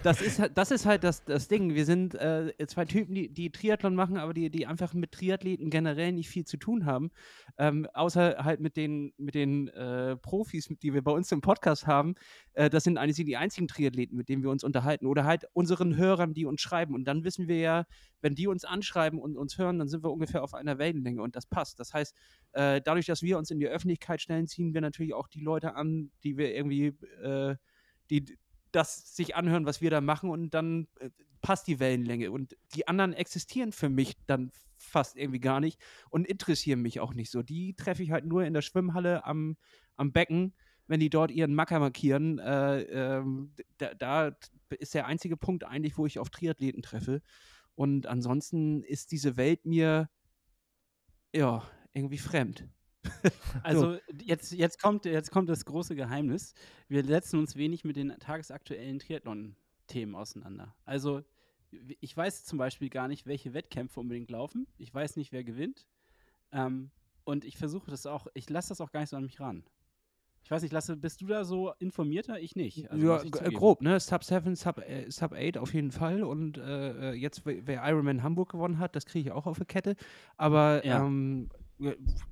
das, 0.02 0.20
ist, 0.20 0.38
halt, 0.38 0.58
das 0.58 0.70
ist 0.70 0.84
halt 0.84 1.02
das, 1.02 1.24
das 1.24 1.48
Ding. 1.48 1.74
Wir 1.74 1.86
sind 1.86 2.14
äh, 2.14 2.52
zwei 2.66 2.84
Typen, 2.84 3.14
die, 3.14 3.32
die 3.32 3.50
Triathlon 3.50 3.94
machen, 3.94 4.18
aber 4.18 4.34
die, 4.34 4.50
die 4.50 4.66
einfach 4.66 4.92
mit 4.92 5.12
Triathleten 5.12 5.70
generell 5.70 6.12
nicht 6.12 6.28
viel 6.28 6.44
zu 6.44 6.58
tun 6.58 6.84
haben. 6.84 7.10
Ähm, 7.56 7.88
außer 7.94 8.36
halt 8.44 8.60
mit 8.60 8.76
den, 8.76 9.14
mit 9.16 9.34
den 9.34 9.68
äh, 9.68 10.14
Profis, 10.16 10.68
die 10.82 10.92
wir 10.92 11.02
bei 11.02 11.10
uns 11.10 11.32
im 11.32 11.40
Podcast 11.40 11.86
haben. 11.86 12.16
Äh, 12.52 12.68
das 12.68 12.84
sind 12.84 12.98
eigentlich 12.98 13.24
die 13.24 13.38
einzigen 13.38 13.66
Triathleten, 13.66 14.14
mit 14.14 14.28
denen 14.28 14.42
wir 14.42 14.50
uns 14.50 14.62
unterhalten. 14.62 15.06
Oder 15.06 15.24
halt 15.24 15.46
unseren 15.54 15.96
Hörern, 15.96 16.34
die 16.34 16.44
uns 16.44 16.60
schreiben. 16.60 16.94
Und 16.94 17.04
dann 17.04 17.24
wissen 17.24 17.48
wir 17.48 17.58
ja, 17.58 17.86
wenn 18.20 18.34
die 18.34 18.46
uns 18.46 18.66
anschreiben 18.66 19.18
und 19.18 19.38
uns 19.38 19.56
hören, 19.56 19.78
dann 19.78 19.88
sind 19.88 20.04
wir 20.04 20.12
ungefähr 20.12 20.44
auf 20.44 20.52
einer 20.52 20.76
Wellenlänge 20.76 21.22
und 21.22 21.34
das 21.34 21.46
passt. 21.46 21.80
Das 21.80 21.94
heißt, 21.94 22.14
äh, 22.52 22.82
dadurch, 22.84 23.06
dass 23.06 23.22
wir 23.22 23.38
uns 23.38 23.50
in 23.50 23.58
die 23.58 23.68
Öffentlichkeit 23.68 24.20
stellen, 24.20 24.46
ziehen 24.46 24.74
wir 24.74 24.82
natürlich 24.82 25.14
auch 25.14 25.28
die 25.28 25.40
Leute 25.40 25.76
an, 25.76 26.10
die 26.24 26.36
wir 26.36 26.54
irgendwie 26.54 26.92
die, 28.10 28.24
das 28.72 29.14
sich 29.16 29.36
anhören, 29.36 29.66
was 29.66 29.80
wir 29.80 29.90
da 29.90 30.00
machen 30.00 30.30
und 30.30 30.50
dann 30.50 30.88
äh, 30.98 31.10
passt 31.40 31.66
die 31.66 31.80
Wellenlänge. 31.80 32.30
Und 32.30 32.56
die 32.74 32.88
anderen 32.88 33.12
existieren 33.12 33.72
für 33.72 33.88
mich 33.88 34.16
dann 34.26 34.50
fast 34.76 35.16
irgendwie 35.16 35.40
gar 35.40 35.60
nicht 35.60 35.80
und 36.10 36.26
interessieren 36.26 36.80
mich 36.82 37.00
auch 37.00 37.14
nicht 37.14 37.30
so. 37.30 37.42
Die 37.42 37.74
treffe 37.74 38.02
ich 38.02 38.10
halt 38.10 38.24
nur 38.24 38.44
in 38.44 38.54
der 38.54 38.62
Schwimmhalle 38.62 39.24
am, 39.24 39.56
am 39.96 40.12
Becken, 40.12 40.54
wenn 40.86 41.00
die 41.00 41.10
dort 41.10 41.30
ihren 41.30 41.54
Macker 41.54 41.78
markieren. 41.78 42.38
Äh, 42.38 42.80
äh, 42.82 43.24
da, 43.78 43.94
da 43.94 44.36
ist 44.70 44.94
der 44.94 45.06
einzige 45.06 45.36
Punkt 45.36 45.64
eigentlich, 45.64 45.98
wo 45.98 46.06
ich 46.06 46.18
auf 46.18 46.30
Triathleten 46.30 46.82
treffe. 46.82 47.22
Und 47.74 48.06
ansonsten 48.06 48.82
ist 48.82 49.12
diese 49.12 49.36
Welt 49.36 49.64
mir 49.64 50.10
ja 51.32 51.62
irgendwie 51.92 52.18
fremd. 52.18 52.68
Also 53.62 53.96
jetzt, 54.24 54.52
jetzt, 54.52 54.80
kommt, 54.80 55.04
jetzt 55.04 55.30
kommt 55.30 55.48
das 55.48 55.64
große 55.64 55.94
Geheimnis. 55.94 56.54
Wir 56.88 57.04
setzen 57.04 57.38
uns 57.38 57.56
wenig 57.56 57.84
mit 57.84 57.96
den 57.96 58.10
tagesaktuellen 58.18 58.98
Triathlon-Themen 58.98 60.14
auseinander. 60.14 60.74
Also 60.84 61.22
ich 62.00 62.16
weiß 62.16 62.44
zum 62.44 62.58
Beispiel 62.58 62.90
gar 62.90 63.08
nicht, 63.08 63.26
welche 63.26 63.54
Wettkämpfe 63.54 64.00
unbedingt 64.00 64.30
laufen. 64.30 64.66
Ich 64.76 64.92
weiß 64.92 65.16
nicht, 65.16 65.32
wer 65.32 65.44
gewinnt. 65.44 65.86
Ähm, 66.52 66.90
und 67.24 67.44
ich 67.44 67.56
versuche 67.56 67.90
das 67.90 68.06
auch, 68.06 68.26
ich 68.34 68.48
lasse 68.50 68.70
das 68.70 68.80
auch 68.80 68.90
gar 68.90 69.00
nicht 69.00 69.10
so 69.10 69.16
an 69.16 69.24
mich 69.24 69.40
ran. 69.40 69.64
Ich 70.42 70.50
weiß 70.50 70.62
nicht, 70.62 70.72
Lasse, 70.72 70.96
bist 70.96 71.20
du 71.20 71.26
da 71.26 71.44
so 71.44 71.72
informierter? 71.78 72.40
Ich 72.40 72.56
nicht. 72.56 72.90
Also, 72.90 73.06
ja, 73.06 73.50
grob, 73.50 73.82
ne? 73.82 74.00
Sub 74.00 74.24
7, 74.24 74.56
Sub, 74.56 74.78
äh, 74.78 75.08
Sub 75.10 75.32
8 75.32 75.58
auf 75.58 75.74
jeden 75.74 75.92
Fall. 75.92 76.22
Und 76.22 76.58
äh, 76.58 77.10
äh 77.10 77.14
jetzt, 77.14 77.42
wer 77.44 77.86
Ironman 77.88 78.22
Hamburg 78.22 78.50
gewonnen 78.50 78.78
hat, 78.78 78.96
das 78.96 79.06
kriege 79.06 79.28
ich 79.28 79.32
auch 79.32 79.46
auf 79.46 79.58
der 79.58 79.66
Kette. 79.66 79.96
Aber 80.36 80.84
ja. 80.84 81.04
ähm, 81.04 81.50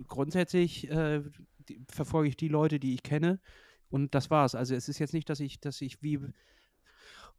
grundsätzlich 0.06 0.91
äh, 0.91 1.23
die, 1.69 1.81
verfolge 1.89 2.29
ich 2.29 2.37
die 2.37 2.49
Leute, 2.49 2.79
die 2.79 2.95
ich 2.95 3.03
kenne. 3.03 3.41
Und 3.91 4.15
das 4.15 4.31
war's. 4.31 4.55
Also 4.55 4.75
es 4.75 4.89
ist 4.89 4.99
jetzt 4.99 5.15
nicht, 5.15 5.29
dass 5.31 5.41
ich, 5.41 5.61
dass 5.61 5.81
ich 5.81 6.03
wie 6.03 6.19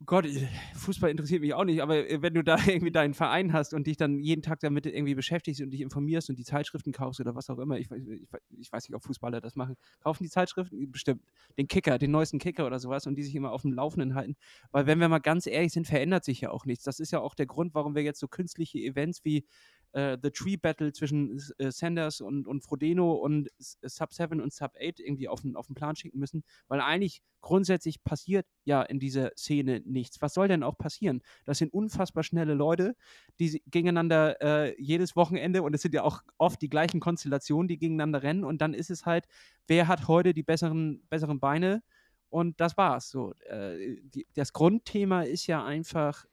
oh 0.00 0.04
Gott, 0.06 0.24
äh, 0.24 0.48
Fußball 0.74 1.10
interessiert 1.10 1.42
mich 1.42 1.54
auch 1.54 1.64
nicht, 1.64 1.80
aber 1.80 2.08
äh, 2.08 2.22
wenn 2.22 2.34
du 2.34 2.42
da 2.42 2.56
irgendwie 2.66 2.90
deinen 2.90 3.14
Verein 3.14 3.52
hast 3.52 3.74
und 3.74 3.86
dich 3.86 3.96
dann 3.96 4.18
jeden 4.20 4.42
Tag 4.42 4.60
damit 4.60 4.86
irgendwie 4.86 5.14
beschäftigst 5.14 5.60
und 5.60 5.70
dich 5.70 5.80
informierst 5.80 6.30
und 6.30 6.38
die 6.38 6.44
Zeitschriften 6.44 6.92
kaufst 6.92 7.20
oder 7.20 7.34
was 7.34 7.50
auch 7.50 7.58
immer, 7.58 7.78
ich, 7.78 7.90
ich, 7.90 8.26
ich 8.58 8.72
weiß 8.72 8.88
nicht, 8.88 8.96
ob 8.96 9.04
Fußballer 9.04 9.40
das 9.40 9.56
machen, 9.56 9.76
kaufen 10.00 10.24
die 10.24 10.30
Zeitschriften 10.30 10.90
bestimmt 10.90 11.22
den 11.58 11.68
Kicker, 11.68 11.98
den 11.98 12.10
neuesten 12.10 12.38
Kicker 12.38 12.66
oder 12.66 12.78
sowas 12.78 13.06
und 13.06 13.16
die 13.16 13.22
sich 13.22 13.34
immer 13.34 13.52
auf 13.52 13.62
dem 13.62 13.72
Laufenden 13.72 14.14
halten. 14.14 14.36
Weil 14.72 14.86
wenn 14.86 14.98
wir 14.98 15.08
mal 15.08 15.18
ganz 15.18 15.46
ehrlich 15.46 15.72
sind, 15.72 15.86
verändert 15.86 16.24
sich 16.24 16.40
ja 16.40 16.50
auch 16.50 16.64
nichts. 16.64 16.84
Das 16.84 17.00
ist 17.00 17.12
ja 17.12 17.20
auch 17.20 17.34
der 17.34 17.46
Grund, 17.46 17.74
warum 17.74 17.94
wir 17.94 18.02
jetzt 18.02 18.20
so 18.20 18.28
künstliche 18.28 18.78
Events 18.78 19.24
wie 19.24 19.44
äh, 19.92 20.16
The 20.22 20.30
Tree 20.30 20.56
Battle 20.56 20.92
zwischen 20.92 21.40
äh, 21.58 21.70
Sanders 21.70 22.20
und, 22.20 22.46
und 22.46 22.62
Frodeno 22.62 23.12
und 23.12 23.48
Sub 23.58 24.12
7 24.12 24.40
und 24.40 24.52
Sub 24.52 24.72
8 24.76 25.00
irgendwie 25.00 25.28
auf 25.28 25.42
den, 25.42 25.56
auf 25.56 25.66
den 25.66 25.74
Plan 25.74 25.96
schicken 25.96 26.18
müssen, 26.18 26.44
weil 26.68 26.80
eigentlich 26.80 27.22
grundsätzlich 27.40 28.04
passiert 28.04 28.46
ja 28.64 28.82
in 28.82 28.98
dieser 28.98 29.32
Szene 29.36 29.82
nichts. 29.84 30.20
Was 30.20 30.34
soll 30.34 30.48
denn 30.48 30.62
auch 30.62 30.76
passieren? 30.76 31.22
Das 31.44 31.58
sind 31.58 31.72
unfassbar 31.72 32.22
schnelle 32.22 32.54
Leute, 32.54 32.94
die 33.38 33.62
gegeneinander 33.66 34.40
äh, 34.40 34.80
jedes 34.80 35.16
Wochenende 35.16 35.62
und 35.62 35.74
es 35.74 35.82
sind 35.82 35.94
ja 35.94 36.02
auch 36.02 36.22
oft 36.38 36.60
die 36.62 36.68
gleichen 36.68 37.00
Konstellationen, 37.00 37.68
die 37.68 37.78
gegeneinander 37.78 38.22
rennen 38.22 38.44
und 38.44 38.60
dann 38.60 38.74
ist 38.74 38.90
es 38.90 39.06
halt, 39.06 39.26
wer 39.66 39.88
hat 39.88 40.08
heute 40.08 40.34
die 40.34 40.42
besseren, 40.42 41.02
besseren 41.08 41.40
Beine? 41.40 41.82
Und 42.28 42.60
das 42.60 42.76
war's. 42.76 43.10
So, 43.10 43.34
äh, 43.46 43.96
die, 44.02 44.26
das 44.34 44.52
Grundthema 44.52 45.22
ist 45.22 45.48
ja 45.48 45.64
einfach 45.64 46.26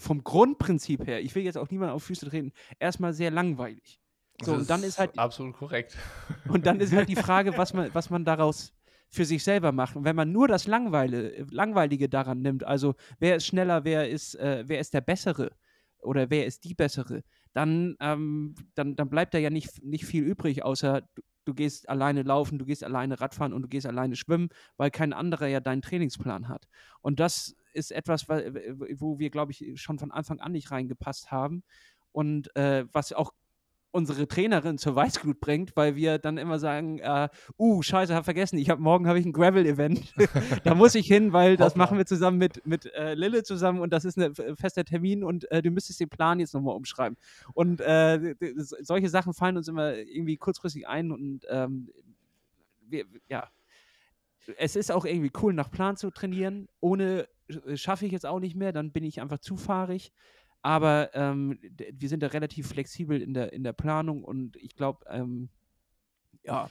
vom 0.00 0.24
Grundprinzip 0.24 1.06
her, 1.06 1.20
ich 1.20 1.34
will 1.34 1.44
jetzt 1.44 1.58
auch 1.58 1.70
niemand 1.70 1.92
auf 1.92 2.02
Füße 2.04 2.28
treten, 2.28 2.52
erstmal 2.78 3.12
sehr 3.12 3.30
langweilig. 3.30 4.00
So, 4.42 4.52
das 4.52 4.62
und 4.62 4.70
dann 4.70 4.82
ist 4.82 4.98
halt. 4.98 5.18
Absolut 5.18 5.54
korrekt. 5.54 5.96
Und 6.48 6.64
dann 6.66 6.80
ist 6.80 6.92
halt 6.92 7.08
die 7.08 7.16
Frage, 7.16 7.56
was 7.56 7.74
man, 7.74 7.94
was 7.94 8.08
man 8.08 8.24
daraus 8.24 8.72
für 9.10 9.24
sich 9.24 9.44
selber 9.44 9.72
macht. 9.72 9.96
Und 9.96 10.04
wenn 10.04 10.16
man 10.16 10.32
nur 10.32 10.48
das 10.48 10.66
Langweile, 10.66 11.44
Langweilige 11.50 12.08
daran 12.08 12.40
nimmt, 12.40 12.64
also 12.64 12.94
wer 13.18 13.36
ist 13.36 13.46
schneller, 13.46 13.84
wer 13.84 14.08
ist, 14.08 14.36
äh, 14.36 14.64
wer 14.66 14.80
ist 14.80 14.94
der 14.94 15.00
Bessere 15.00 15.50
oder 16.00 16.30
wer 16.30 16.46
ist 16.46 16.64
die 16.64 16.74
Bessere, 16.74 17.22
dann, 17.52 17.96
ähm, 18.00 18.54
dann, 18.74 18.96
dann 18.96 19.10
bleibt 19.10 19.34
da 19.34 19.38
ja 19.38 19.50
nicht, 19.50 19.84
nicht 19.84 20.06
viel 20.06 20.22
übrig, 20.22 20.62
außer 20.62 21.02
du, 21.14 21.22
du 21.44 21.54
gehst 21.54 21.88
alleine 21.88 22.22
laufen, 22.22 22.58
du 22.58 22.64
gehst 22.64 22.84
alleine 22.84 23.20
Radfahren 23.20 23.52
und 23.52 23.62
du 23.62 23.68
gehst 23.68 23.86
alleine 23.86 24.14
schwimmen, 24.14 24.48
weil 24.76 24.90
kein 24.90 25.12
anderer 25.12 25.48
ja 25.48 25.60
deinen 25.60 25.82
Trainingsplan 25.82 26.48
hat. 26.48 26.68
Und 27.00 27.18
das 27.18 27.56
ist 27.72 27.92
etwas, 27.92 28.28
wo 28.28 29.18
wir, 29.18 29.30
glaube 29.30 29.52
ich, 29.52 29.80
schon 29.80 29.98
von 29.98 30.10
Anfang 30.10 30.40
an 30.40 30.52
nicht 30.52 30.70
reingepasst 30.70 31.30
haben. 31.30 31.62
Und 32.12 32.54
äh, 32.56 32.84
was 32.92 33.12
auch 33.12 33.32
unsere 33.92 34.28
Trainerin 34.28 34.78
zur 34.78 34.94
Weißglut 34.94 35.40
bringt, 35.40 35.76
weil 35.76 35.96
wir 35.96 36.18
dann 36.18 36.38
immer 36.38 36.58
sagen, 36.58 36.98
äh, 37.00 37.28
uh, 37.58 37.82
scheiße, 37.82 38.14
hab 38.14 38.24
vergessen, 38.24 38.58
ich 38.58 38.70
hab, 38.70 38.78
morgen 38.78 39.08
habe 39.08 39.18
ich 39.18 39.26
ein 39.26 39.32
Gravel-Event. 39.32 40.14
da 40.64 40.74
muss 40.74 40.94
ich 40.94 41.06
hin, 41.06 41.32
weil 41.32 41.56
das 41.56 41.76
machen 41.76 41.98
wir 41.98 42.06
zusammen 42.06 42.38
mit, 42.38 42.64
mit 42.66 42.86
äh, 42.94 43.14
Lille 43.14 43.42
zusammen 43.42 43.80
und 43.80 43.92
das 43.92 44.04
ist 44.04 44.18
ein 44.18 44.34
fester 44.34 44.84
Termin 44.84 45.24
und 45.24 45.50
äh, 45.50 45.62
du 45.62 45.70
müsstest 45.70 46.00
den 46.00 46.08
Plan 46.08 46.38
jetzt 46.38 46.54
nochmal 46.54 46.76
umschreiben. 46.76 47.16
Und 47.52 47.80
äh, 47.80 48.36
solche 48.80 49.08
Sachen 49.08 49.34
fallen 49.34 49.56
uns 49.56 49.68
immer 49.68 49.94
irgendwie 49.94 50.36
kurzfristig 50.36 50.86
ein 50.86 51.10
und 51.10 51.46
ähm, 51.48 51.90
wir, 52.88 53.04
ja, 53.28 53.48
es 54.56 54.76
ist 54.76 54.90
auch 54.90 55.04
irgendwie 55.04 55.32
cool, 55.42 55.52
nach 55.52 55.70
Plan 55.70 55.96
zu 55.96 56.10
trainieren. 56.10 56.68
Ohne 56.80 57.28
äh, 57.48 57.76
schaffe 57.76 58.06
ich 58.06 58.12
jetzt 58.12 58.26
auch 58.26 58.40
nicht 58.40 58.56
mehr, 58.56 58.72
dann 58.72 58.92
bin 58.92 59.04
ich 59.04 59.20
einfach 59.20 59.38
zu 59.38 59.56
fahrig. 59.56 60.12
Aber 60.62 61.10
ähm, 61.14 61.58
wir 61.92 62.08
sind 62.08 62.22
da 62.22 62.28
relativ 62.28 62.68
flexibel 62.68 63.20
in 63.20 63.32
der, 63.32 63.52
in 63.52 63.64
der 63.64 63.72
Planung 63.72 64.24
und 64.24 64.56
ich 64.56 64.76
glaube, 64.76 65.06
ähm, 65.08 65.48
ja, 66.42 66.70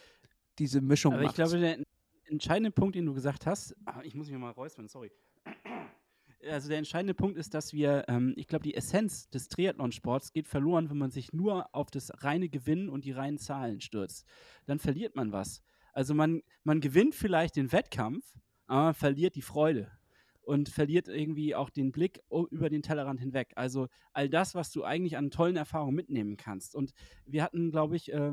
diese 0.59 0.81
Mischung. 0.81 1.13
Aber 1.13 1.23
ich 1.23 1.33
glaube, 1.33 1.59
der 1.59 1.79
entscheidende 2.25 2.71
Punkt, 2.71 2.95
den 2.95 3.05
du 3.05 3.13
gesagt 3.13 3.45
hast, 3.47 3.75
ah, 3.85 4.01
ich 4.03 4.13
muss 4.13 4.29
mich 4.29 4.37
mal 4.37 4.51
räuspern, 4.51 4.87
sorry. 4.87 5.11
Also 6.49 6.69
der 6.69 6.77
entscheidende 6.77 7.13
Punkt 7.13 7.37
ist, 7.37 7.53
dass 7.53 7.73
wir, 7.73 8.05
ähm, 8.07 8.33
ich 8.37 8.47
glaube, 8.47 8.63
die 8.63 8.73
Essenz 8.73 9.29
des 9.29 9.49
Triathlonsports 9.49 10.31
geht 10.31 10.47
verloren, 10.47 10.89
wenn 10.89 10.97
man 10.97 11.11
sich 11.11 11.33
nur 11.33 11.67
auf 11.75 11.91
das 11.91 12.23
reine 12.23 12.47
Gewinnen 12.47 12.87
und 12.87 13.03
die 13.03 13.11
reinen 13.11 13.37
Zahlen 13.37 13.81
stürzt. 13.81 14.25
Dann 14.65 14.79
verliert 14.79 15.17
man 15.17 15.33
was. 15.33 15.61
Also 15.93 16.13
man, 16.13 16.41
man 16.63 16.81
gewinnt 16.81 17.15
vielleicht 17.15 17.55
den 17.55 17.71
Wettkampf, 17.71 18.25
aber 18.67 18.83
man 18.83 18.93
verliert 18.93 19.35
die 19.35 19.41
Freude 19.41 19.91
und 20.41 20.69
verliert 20.69 21.07
irgendwie 21.07 21.53
auch 21.53 21.69
den 21.69 21.91
Blick 21.91 22.21
über 22.49 22.69
den 22.69 22.81
Tellerrand 22.81 23.19
hinweg. 23.19 23.51
Also 23.55 23.87
all 24.13 24.29
das, 24.29 24.55
was 24.55 24.71
du 24.71 24.83
eigentlich 24.83 25.17
an 25.17 25.29
tollen 25.29 25.55
Erfahrungen 25.55 25.95
mitnehmen 25.95 26.37
kannst. 26.37 26.75
Und 26.75 26.93
wir 27.25 27.43
hatten, 27.43 27.71
glaube 27.71 27.95
ich, 27.95 28.11
äh, 28.11 28.31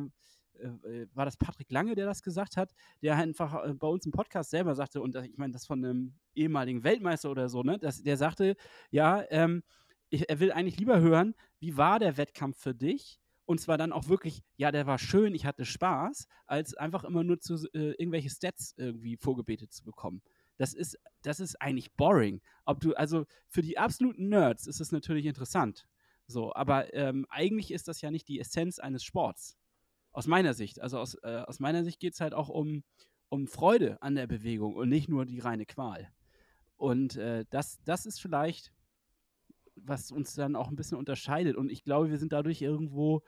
äh, 0.59 1.07
war 1.15 1.25
das 1.25 1.37
Patrick 1.37 1.71
Lange, 1.71 1.95
der 1.95 2.07
das 2.07 2.23
gesagt 2.23 2.57
hat, 2.57 2.75
der 3.03 3.17
einfach 3.17 3.65
äh, 3.65 3.75
bei 3.75 3.87
uns 3.87 4.07
im 4.07 4.13
Podcast 4.13 4.51
selber 4.51 4.75
sagte, 4.75 5.03
und 5.03 5.15
ich 5.17 5.37
meine, 5.37 5.53
das 5.53 5.67
von 5.67 5.85
einem 5.85 6.15
ehemaligen 6.35 6.85
Weltmeister 6.85 7.31
oder 7.31 7.49
so, 7.49 7.63
ne, 7.63 7.79
dass, 7.79 8.03
der 8.03 8.17
sagte, 8.17 8.57
ja, 8.91 9.25
ähm, 9.31 9.63
ich, 10.09 10.29
er 10.29 10.41
will 10.41 10.53
eigentlich 10.53 10.79
lieber 10.79 11.01
hören, 11.01 11.35
wie 11.59 11.77
war 11.77 11.99
der 11.99 12.17
Wettkampf 12.17 12.59
für 12.59 12.75
dich 12.75 13.21
und 13.47 13.61
zwar 13.61 13.79
dann 13.79 13.93
auch 13.93 14.09
wirklich, 14.09 14.43
ja, 14.57 14.73
der 14.73 14.87
war 14.87 14.99
schön, 14.99 15.35
ich 15.35 15.47
hatte 15.47 15.65
Spaß, 15.65 16.27
als 16.47 16.75
einfach 16.75 17.05
immer 17.05 17.25
nur 17.25 17.41
zu 17.41 17.55
äh, 17.73 17.93
irgendwelche 17.93 18.29
Stats 18.29 18.75
irgendwie 18.77 19.17
vorgebetet 19.17 19.73
zu 19.73 19.85
bekommen. 19.85 20.21
Das 20.59 20.75
ist, 20.75 20.99
das 21.23 21.41
ist 21.41 21.61
eigentlich 21.63 21.93
boring. 21.95 22.41
Ob 22.65 22.81
du, 22.81 22.95
also 22.95 23.27
für 23.49 23.63
die 23.63 23.79
absoluten 23.79 24.29
Nerds 24.29 24.67
ist 24.67 24.81
es 24.81 24.91
natürlich 24.91 25.27
interessant. 25.27 25.87
So, 26.27 26.53
aber 26.55 26.93
ähm, 26.93 27.27
eigentlich 27.29 27.71
ist 27.71 27.89
das 27.89 28.01
ja 28.01 28.11
nicht 28.11 28.27
die 28.29 28.41
Essenz 28.41 28.79
eines 28.79 29.05
Sports. 29.05 29.57
Aus 30.13 30.27
meiner 30.27 30.55
Sicht. 30.55 30.81
Also 30.81 30.99
aus, 30.99 31.15
äh, 31.23 31.45
aus 31.47 31.61
meiner 31.61 31.85
Sicht 31.85 32.01
geht 32.01 32.15
es 32.15 32.21
halt 32.21 32.35
auch 32.35 32.49
um, 32.49 32.83
um 33.29 33.47
Freude 33.47 34.03
an 34.03 34.17
der 34.17 34.27
Bewegung 34.27 34.75
und 34.75 34.89
nicht 34.89 35.09
nur 35.09 35.25
die 35.25 35.39
reine 35.39 35.67
Qual. 35.67 36.11
Und 36.77 37.17
äh, 37.17 37.45
das, 37.51 37.81
das 37.85 38.07
ist 38.07 38.21
vielleicht, 38.21 38.73
was 39.77 40.11
uns 40.11 40.35
dann 40.35 40.57
auch 40.57 40.69
ein 40.69 40.77
bisschen 40.77 40.99
unterscheidet. 40.99 41.57
Und 41.57 41.71
ich 41.71 41.85
glaube, 41.85 42.11
wir 42.11 42.19
sind 42.19 42.33
dadurch 42.33 42.63
irgendwo 42.63 43.23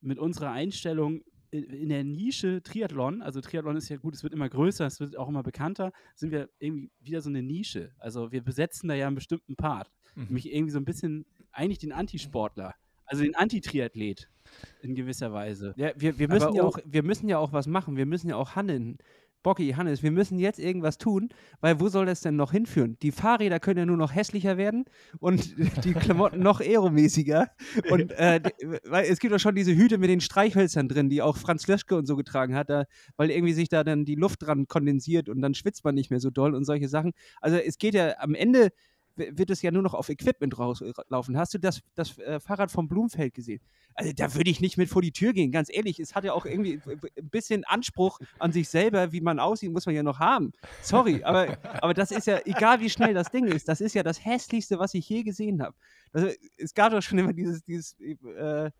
mit 0.00 0.18
unserer 0.18 0.50
Einstellung 0.50 1.22
in 1.50 1.88
der 1.88 2.04
Nische 2.04 2.62
Triathlon, 2.62 3.22
also 3.22 3.40
Triathlon 3.40 3.76
ist 3.76 3.88
ja 3.88 3.96
gut, 3.96 4.14
es 4.14 4.22
wird 4.22 4.34
immer 4.34 4.48
größer, 4.48 4.84
es 4.84 5.00
wird 5.00 5.16
auch 5.16 5.28
immer 5.28 5.42
bekannter, 5.42 5.92
sind 6.14 6.30
wir 6.30 6.50
irgendwie 6.58 6.90
wieder 7.00 7.22
so 7.22 7.30
eine 7.30 7.42
Nische. 7.42 7.92
Also 7.98 8.32
wir 8.32 8.42
besetzen 8.42 8.88
da 8.88 8.94
ja 8.94 9.06
einen 9.06 9.14
bestimmten 9.14 9.56
Part. 9.56 9.90
Mhm. 10.14 10.24
Nämlich 10.24 10.52
irgendwie 10.52 10.72
so 10.72 10.78
ein 10.78 10.84
bisschen, 10.84 11.24
eigentlich 11.50 11.78
den 11.78 11.92
Antisportler, 11.92 12.74
also 13.06 13.22
den 13.22 13.34
Antitriathlet 13.34 14.28
in 14.82 14.94
gewisser 14.94 15.32
Weise. 15.32 15.74
Ja, 15.76 15.92
wir, 15.96 16.18
wir, 16.18 16.28
müssen 16.28 16.54
ja 16.54 16.62
auch, 16.62 16.78
wir 16.84 17.02
müssen 17.02 17.28
ja 17.28 17.38
auch 17.38 17.52
was 17.52 17.66
machen, 17.66 17.96
wir 17.96 18.06
müssen 18.06 18.28
ja 18.28 18.36
auch 18.36 18.54
handeln. 18.54 18.98
Bocky, 19.42 19.72
Hannes, 19.72 20.02
wir 20.02 20.10
müssen 20.10 20.38
jetzt 20.38 20.58
irgendwas 20.58 20.98
tun, 20.98 21.28
weil 21.60 21.80
wo 21.80 21.88
soll 21.88 22.06
das 22.06 22.20
denn 22.20 22.36
noch 22.36 22.52
hinführen? 22.52 22.96
Die 23.02 23.12
Fahrräder 23.12 23.60
können 23.60 23.78
ja 23.78 23.86
nur 23.86 23.96
noch 23.96 24.14
hässlicher 24.14 24.56
werden 24.56 24.84
und 25.20 25.54
die 25.84 25.94
Klamotten 25.94 26.40
noch 26.40 26.60
aeromäßiger. 26.60 27.48
Und 27.90 28.12
äh, 28.12 28.40
weil 28.84 29.06
es 29.06 29.18
gibt 29.20 29.32
auch 29.34 29.38
schon 29.38 29.54
diese 29.54 29.74
Hüte 29.74 29.98
mit 29.98 30.10
den 30.10 30.20
Streichhölzern 30.20 30.88
drin, 30.88 31.08
die 31.08 31.22
auch 31.22 31.36
Franz 31.36 31.66
Löschke 31.66 31.96
und 31.96 32.06
so 32.06 32.16
getragen 32.16 32.54
hat, 32.54 32.70
da, 32.70 32.84
weil 33.16 33.30
irgendwie 33.30 33.52
sich 33.52 33.68
da 33.68 33.84
dann 33.84 34.04
die 34.04 34.16
Luft 34.16 34.42
dran 34.42 34.66
kondensiert 34.66 35.28
und 35.28 35.40
dann 35.40 35.54
schwitzt 35.54 35.84
man 35.84 35.94
nicht 35.94 36.10
mehr 36.10 36.20
so 36.20 36.30
doll 36.30 36.54
und 36.54 36.64
solche 36.64 36.88
Sachen. 36.88 37.12
Also 37.40 37.56
es 37.56 37.78
geht 37.78 37.94
ja 37.94 38.14
am 38.18 38.34
Ende 38.34 38.70
wird 39.18 39.50
es 39.50 39.62
ja 39.62 39.70
nur 39.70 39.82
noch 39.82 39.94
auf 39.94 40.08
Equipment 40.08 40.58
rauslaufen. 40.58 41.36
Hast 41.36 41.54
du 41.54 41.58
das, 41.58 41.82
das 41.94 42.16
äh, 42.18 42.40
Fahrrad 42.40 42.70
vom 42.70 42.88
Blumfeld 42.88 43.34
gesehen? 43.34 43.60
Also 43.94 44.12
da 44.12 44.34
würde 44.34 44.50
ich 44.50 44.60
nicht 44.60 44.78
mit 44.78 44.88
vor 44.88 45.02
die 45.02 45.12
Tür 45.12 45.32
gehen, 45.32 45.50
ganz 45.50 45.68
ehrlich. 45.72 45.98
Es 45.98 46.14
hat 46.14 46.24
ja 46.24 46.32
auch 46.32 46.46
irgendwie 46.46 46.80
ein 46.86 47.28
bisschen 47.30 47.64
Anspruch 47.64 48.20
an 48.38 48.52
sich 48.52 48.68
selber, 48.68 49.12
wie 49.12 49.20
man 49.20 49.40
aussieht, 49.40 49.72
muss 49.72 49.86
man 49.86 49.94
ja 49.94 50.04
noch 50.04 50.20
haben. 50.20 50.52
Sorry, 50.82 51.24
aber, 51.24 51.58
aber 51.82 51.94
das 51.94 52.12
ist 52.12 52.26
ja, 52.26 52.38
egal 52.44 52.80
wie 52.80 52.90
schnell 52.90 53.12
das 53.12 53.30
Ding 53.30 53.46
ist, 53.46 53.68
das 53.68 53.80
ist 53.80 53.94
ja 53.94 54.02
das 54.02 54.24
hässlichste, 54.24 54.78
was 54.78 54.94
ich 54.94 55.08
je 55.08 55.24
gesehen 55.24 55.62
habe. 55.62 55.74
Also, 56.12 56.28
es 56.56 56.74
gab 56.74 56.92
doch 56.92 57.02
schon 57.02 57.18
immer 57.18 57.32
dieses, 57.32 57.64
dieses 57.64 57.98
äh, 58.00 58.70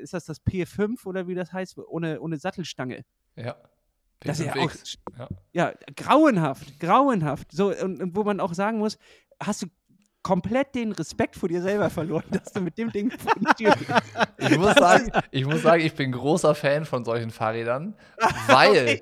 ist 0.00 0.14
das 0.14 0.24
das 0.24 0.40
P5 0.44 1.04
oder 1.06 1.26
wie 1.26 1.34
das 1.34 1.52
heißt, 1.52 1.78
ohne, 1.78 2.20
ohne 2.20 2.38
Sattelstange. 2.38 3.04
Ja. 3.36 3.56
Das 4.20 4.38
ist 4.38 4.46
ja 4.46 4.54
auch 4.54 4.72
ja. 5.18 5.28
ja. 5.52 5.74
grauenhaft, 5.96 6.78
grauenhaft. 6.78 7.52
So, 7.52 7.74
und, 7.74 8.02
und, 8.02 8.16
wo 8.16 8.22
man 8.22 8.38
auch 8.38 8.52
sagen 8.52 8.78
muss, 8.78 8.98
hast 9.40 9.62
du 9.62 9.66
komplett 10.22 10.74
den 10.74 10.92
Respekt 10.92 11.36
vor 11.36 11.48
dir 11.48 11.62
selber 11.62 11.88
verloren, 11.88 12.24
dass 12.30 12.52
du 12.52 12.60
mit 12.60 12.76
dem 12.76 12.90
Ding 12.90 13.10
vor 13.10 13.32
die 13.38 13.64
Tür 13.64 13.74
ich 14.38 14.58
muss, 14.58 14.74
sagen, 14.74 15.10
ich 15.30 15.46
muss 15.46 15.62
sagen, 15.62 15.82
ich 15.82 15.94
bin 15.94 16.12
großer 16.12 16.54
Fan 16.54 16.84
von 16.84 17.04
solchen 17.04 17.30
Fahrrädern, 17.30 17.94
weil, 18.46 19.00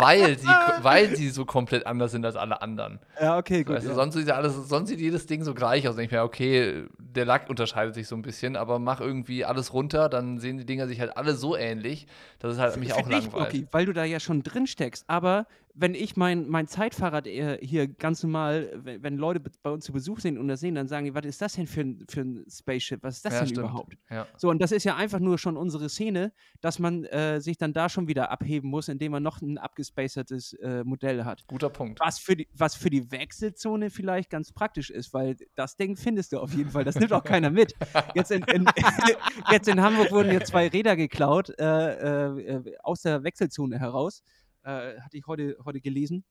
weil, 0.00 0.38
sie, 0.38 0.46
weil 0.82 1.16
sie 1.16 1.30
so 1.30 1.44
komplett 1.44 1.86
anders 1.86 2.12
sind 2.12 2.24
als 2.24 2.36
alle 2.36 2.62
anderen. 2.62 3.00
Ja, 3.20 3.38
okay, 3.38 3.64
gut. 3.64 3.76
Also 3.76 3.88
ja. 3.88 3.94
sonst, 3.94 4.14
sieht 4.14 4.30
alles, 4.30 4.54
sonst 4.68 4.88
sieht 4.88 5.00
jedes 5.00 5.26
Ding 5.26 5.42
so 5.42 5.54
gleich 5.54 5.88
aus. 5.88 5.98
Ich 5.98 6.10
mir, 6.10 6.22
okay, 6.22 6.84
der 6.98 7.24
Lack 7.24 7.48
unterscheidet 7.50 7.94
sich 7.94 8.06
so 8.06 8.14
ein 8.14 8.22
bisschen, 8.22 8.56
aber 8.56 8.78
mach 8.78 9.00
irgendwie 9.00 9.44
alles 9.44 9.72
runter, 9.72 10.08
dann 10.08 10.38
sehen 10.38 10.58
die 10.58 10.66
Dinger 10.66 10.86
sich 10.86 11.00
halt 11.00 11.16
alle 11.16 11.34
so 11.34 11.56
ähnlich, 11.56 12.06
dass 12.38 12.52
es 12.52 12.58
halt 12.58 12.76
mich 12.76 12.92
auch 12.92 13.08
langweilt. 13.08 13.48
Okay, 13.48 13.66
weil 13.72 13.86
du 13.86 13.92
da 13.92 14.04
ja 14.04 14.20
schon 14.20 14.42
drin 14.42 14.66
steckst, 14.66 15.04
aber 15.08 15.46
wenn 15.76 15.94
ich 15.94 16.16
mein, 16.16 16.48
mein 16.48 16.68
Zeitfahrrad 16.68 17.26
hier 17.26 17.88
ganz 17.88 18.22
normal, 18.22 18.70
wenn, 18.76 19.02
wenn, 19.02 19.16
Leute 19.16 19.40
bei 19.40 19.70
uns 19.70 19.84
zu 19.84 19.92
Besuch 19.92 20.20
sind 20.20 20.38
und 20.38 20.46
das 20.46 20.60
sehen, 20.60 20.76
dann 20.76 20.86
sagen 20.86 21.04
die, 21.04 21.14
was 21.14 21.24
ist 21.24 21.42
das 21.42 21.54
denn 21.54 21.66
für 21.66 21.80
ein, 21.80 22.04
für 22.08 22.20
ein 22.20 22.46
Spaceship? 22.48 23.02
Was 23.02 23.16
ist 23.16 23.24
das 23.24 23.34
ja, 23.34 23.38
denn 23.40 23.48
stimmt. 23.48 23.68
überhaupt? 23.68 23.98
Ja. 24.08 24.26
So, 24.36 24.50
und 24.50 24.62
das 24.62 24.70
ist 24.70 24.84
ja 24.84 24.94
einfach 24.94 25.18
nur 25.18 25.36
schon 25.36 25.56
unsere 25.56 25.88
Szene, 25.88 26.32
dass 26.60 26.78
man 26.78 27.04
äh, 27.04 27.40
sich 27.40 27.58
dann 27.58 27.72
da 27.72 27.88
schon 27.88 28.06
wieder 28.06 28.30
abheben 28.30 28.70
muss, 28.70 28.88
indem 28.88 29.12
man 29.12 29.24
noch 29.24 29.42
ein 29.42 29.58
abgespacertes 29.58 30.52
äh, 30.54 30.84
Modell 30.84 31.24
hat. 31.24 31.44
Guter 31.48 31.70
Punkt. 31.70 31.98
Was 31.98 32.20
für, 32.20 32.36
die, 32.36 32.48
was 32.52 32.76
für 32.76 32.90
die 32.90 33.10
Wechselzone 33.10 33.90
vielleicht 33.90 34.30
ganz 34.30 34.52
praktisch 34.52 34.90
ist, 34.90 35.12
weil 35.12 35.36
das 35.56 35.76
Ding 35.76 35.96
findest 35.96 36.32
du 36.32 36.38
auf 36.38 36.54
jeden 36.54 36.70
Fall. 36.70 36.84
Das 36.84 36.94
nimmt 36.94 37.12
auch 37.12 37.24
keiner 37.24 37.50
mit. 37.50 37.74
Jetzt 38.14 38.30
in, 38.30 38.44
in 38.44 38.64
jetzt 39.50 39.66
in 39.66 39.82
Hamburg 39.82 40.12
wurden 40.12 40.32
ja 40.32 40.40
zwei 40.40 40.68
Räder 40.68 40.94
geklaut 40.94 41.50
äh, 41.58 42.36
äh 42.36 42.76
aus 42.82 43.02
der 43.02 43.24
Wechselzone 43.24 43.78
heraus 43.78 44.22
äh, 44.64 45.00
hatte 45.00 45.16
ich 45.16 45.26
heute, 45.26 45.56
heute 45.64 45.80
gelesen. 45.80 46.24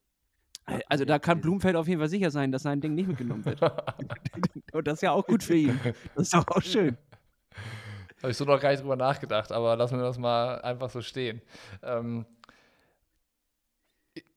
Äh, 0.67 0.79
also 0.87 1.05
da 1.05 1.19
kann 1.19 1.41
Blumfeld 1.41 1.75
auf 1.75 1.87
jeden 1.87 1.99
Fall 1.99 2.09
sicher 2.09 2.31
sein, 2.31 2.51
dass 2.51 2.63
sein 2.63 2.81
Ding 2.81 2.95
nicht 2.95 3.07
mitgenommen 3.07 3.45
wird. 3.45 3.61
Und 4.73 4.87
das 4.87 4.95
ist 4.95 5.01
ja 5.01 5.11
auch 5.11 5.25
gut 5.25 5.43
für 5.43 5.55
ihn. 5.55 5.79
Das 6.15 6.25
ist 6.25 6.33
doch 6.33 6.47
auch 6.47 6.61
schön. 6.61 6.97
Habe 8.21 8.31
ich 8.31 8.37
so 8.37 8.45
noch 8.45 8.59
gar 8.59 8.71
nicht 8.71 8.81
drüber 8.81 8.95
nachgedacht, 8.95 9.51
aber 9.51 9.75
lassen 9.75 9.97
wir 9.97 10.03
das 10.03 10.17
mal 10.17 10.61
einfach 10.61 10.89
so 10.89 11.01
stehen. 11.01 11.41
Ähm, 11.81 12.25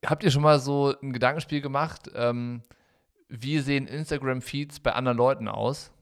habt 0.04 0.24
ihr 0.24 0.30
schon 0.32 0.42
mal 0.42 0.58
so 0.58 0.94
ein 1.00 1.12
Gedankenspiel 1.12 1.60
gemacht? 1.60 2.10
Ähm, 2.14 2.62
wie 3.28 3.60
sehen 3.60 3.86
Instagram-Feeds 3.86 4.80
bei 4.80 4.92
anderen 4.92 5.16
Leuten 5.16 5.46
aus? 5.46 5.92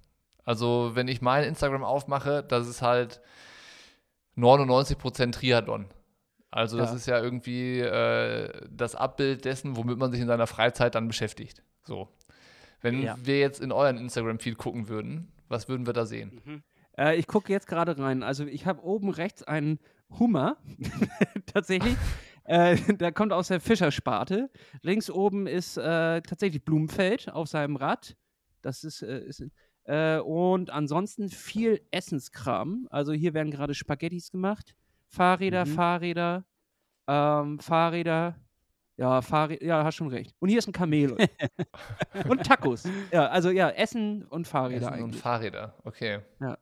Also, 0.45 0.93
wenn 0.95 1.09
ich 1.09 1.23
mein 1.23 1.45
Instagram 1.45 1.85
aufmache, 1.85 2.43
das 2.43 2.69
ist 2.69 2.81
halt 2.81 3.21
99% 4.37 5.33
Triathlon. 5.33 5.87
Also 6.55 6.79
das 6.79 6.91
ja. 6.91 6.97
ist 6.97 7.07
ja 7.07 7.21
irgendwie 7.21 7.81
äh, 7.81 8.49
das 8.71 8.95
Abbild 8.95 9.45
dessen, 9.45 9.77
womit 9.77 9.99
man 9.99 10.13
sich 10.13 10.21
in 10.21 10.29
seiner 10.29 10.47
Freizeit 10.47 10.95
dann 10.95 11.09
beschäftigt. 11.09 11.65
So. 11.83 12.09
Wenn 12.81 13.03
ja. 13.03 13.17
wir 13.21 13.41
jetzt 13.41 13.61
in 13.61 13.73
euren 13.73 13.99
Instagram-Feed 13.99 14.57
gucken 14.57 14.89
würden, 14.89 15.33
was 15.49 15.69
würden 15.69 15.85
wir 15.85 15.93
da 15.93 16.07
sehen? 16.07 16.41
Mhm. 16.45 16.63
Äh, 16.97 17.17
ich 17.17 17.27
gucke 17.27 17.53
jetzt 17.53 17.67
gerade 17.67 17.99
rein. 17.99 18.23
Also 18.23 18.47
ich 18.47 18.67
habe 18.67 18.85
oben 18.85 19.11
rechts 19.11 19.43
einen 19.43 19.81
Hummer, 20.17 20.57
tatsächlich. 21.53 21.97
äh, 22.45 22.77
der 22.95 23.11
kommt 23.11 23.33
aus 23.33 23.49
der 23.49 23.59
Fischersparte. 23.59 24.49
Links 24.81 25.11
oben 25.11 25.49
ist 25.49 25.77
äh, 25.77 26.23
tatsächlich 26.23 26.65
Blumenfeld 26.65 27.33
auf 27.33 27.49
seinem 27.49 27.75
Rad. 27.75 28.17
Das 28.63 28.85
ist, 28.85 29.03
äh, 29.03 29.25
ist 29.25 29.45
äh, 29.87 30.19
und 30.19 30.71
ansonsten 30.71 31.31
viel 31.31 31.81
Essenskram. 31.91 32.87
Also 32.91 33.13
hier 33.13 33.35
werden 33.35 33.51
gerade 33.51 33.75
Spaghettis 33.75 34.31
gemacht. 34.31 34.77
Fahrräder, 35.15 35.65
mhm. 35.65 35.75
Fahrräder, 35.75 36.45
ähm, 37.07 37.59
Fahrräder. 37.61 38.37
Ja, 38.97 39.23
Fahrräder, 39.23 39.65
ja, 39.65 39.85
hast 39.85 39.97
schon 39.97 40.09
recht. 40.09 40.35
Und 40.39 40.49
hier 40.49 40.59
ist 40.59 40.69
ein 40.69 40.73
Kamel. 40.73 41.17
und 42.29 42.45
Tacos. 42.45 42.85
Ja, 43.11 43.27
also 43.27 43.51
ja, 43.51 43.71
Essen 43.71 44.25
und 44.25 44.47
Fahrräder 44.47 44.83
Essen 44.83 44.93
eigentlich. 44.93 45.03
und 45.03 45.17
Fahrräder, 45.17 45.75
okay. 45.85 46.21
Ja. 46.41 46.59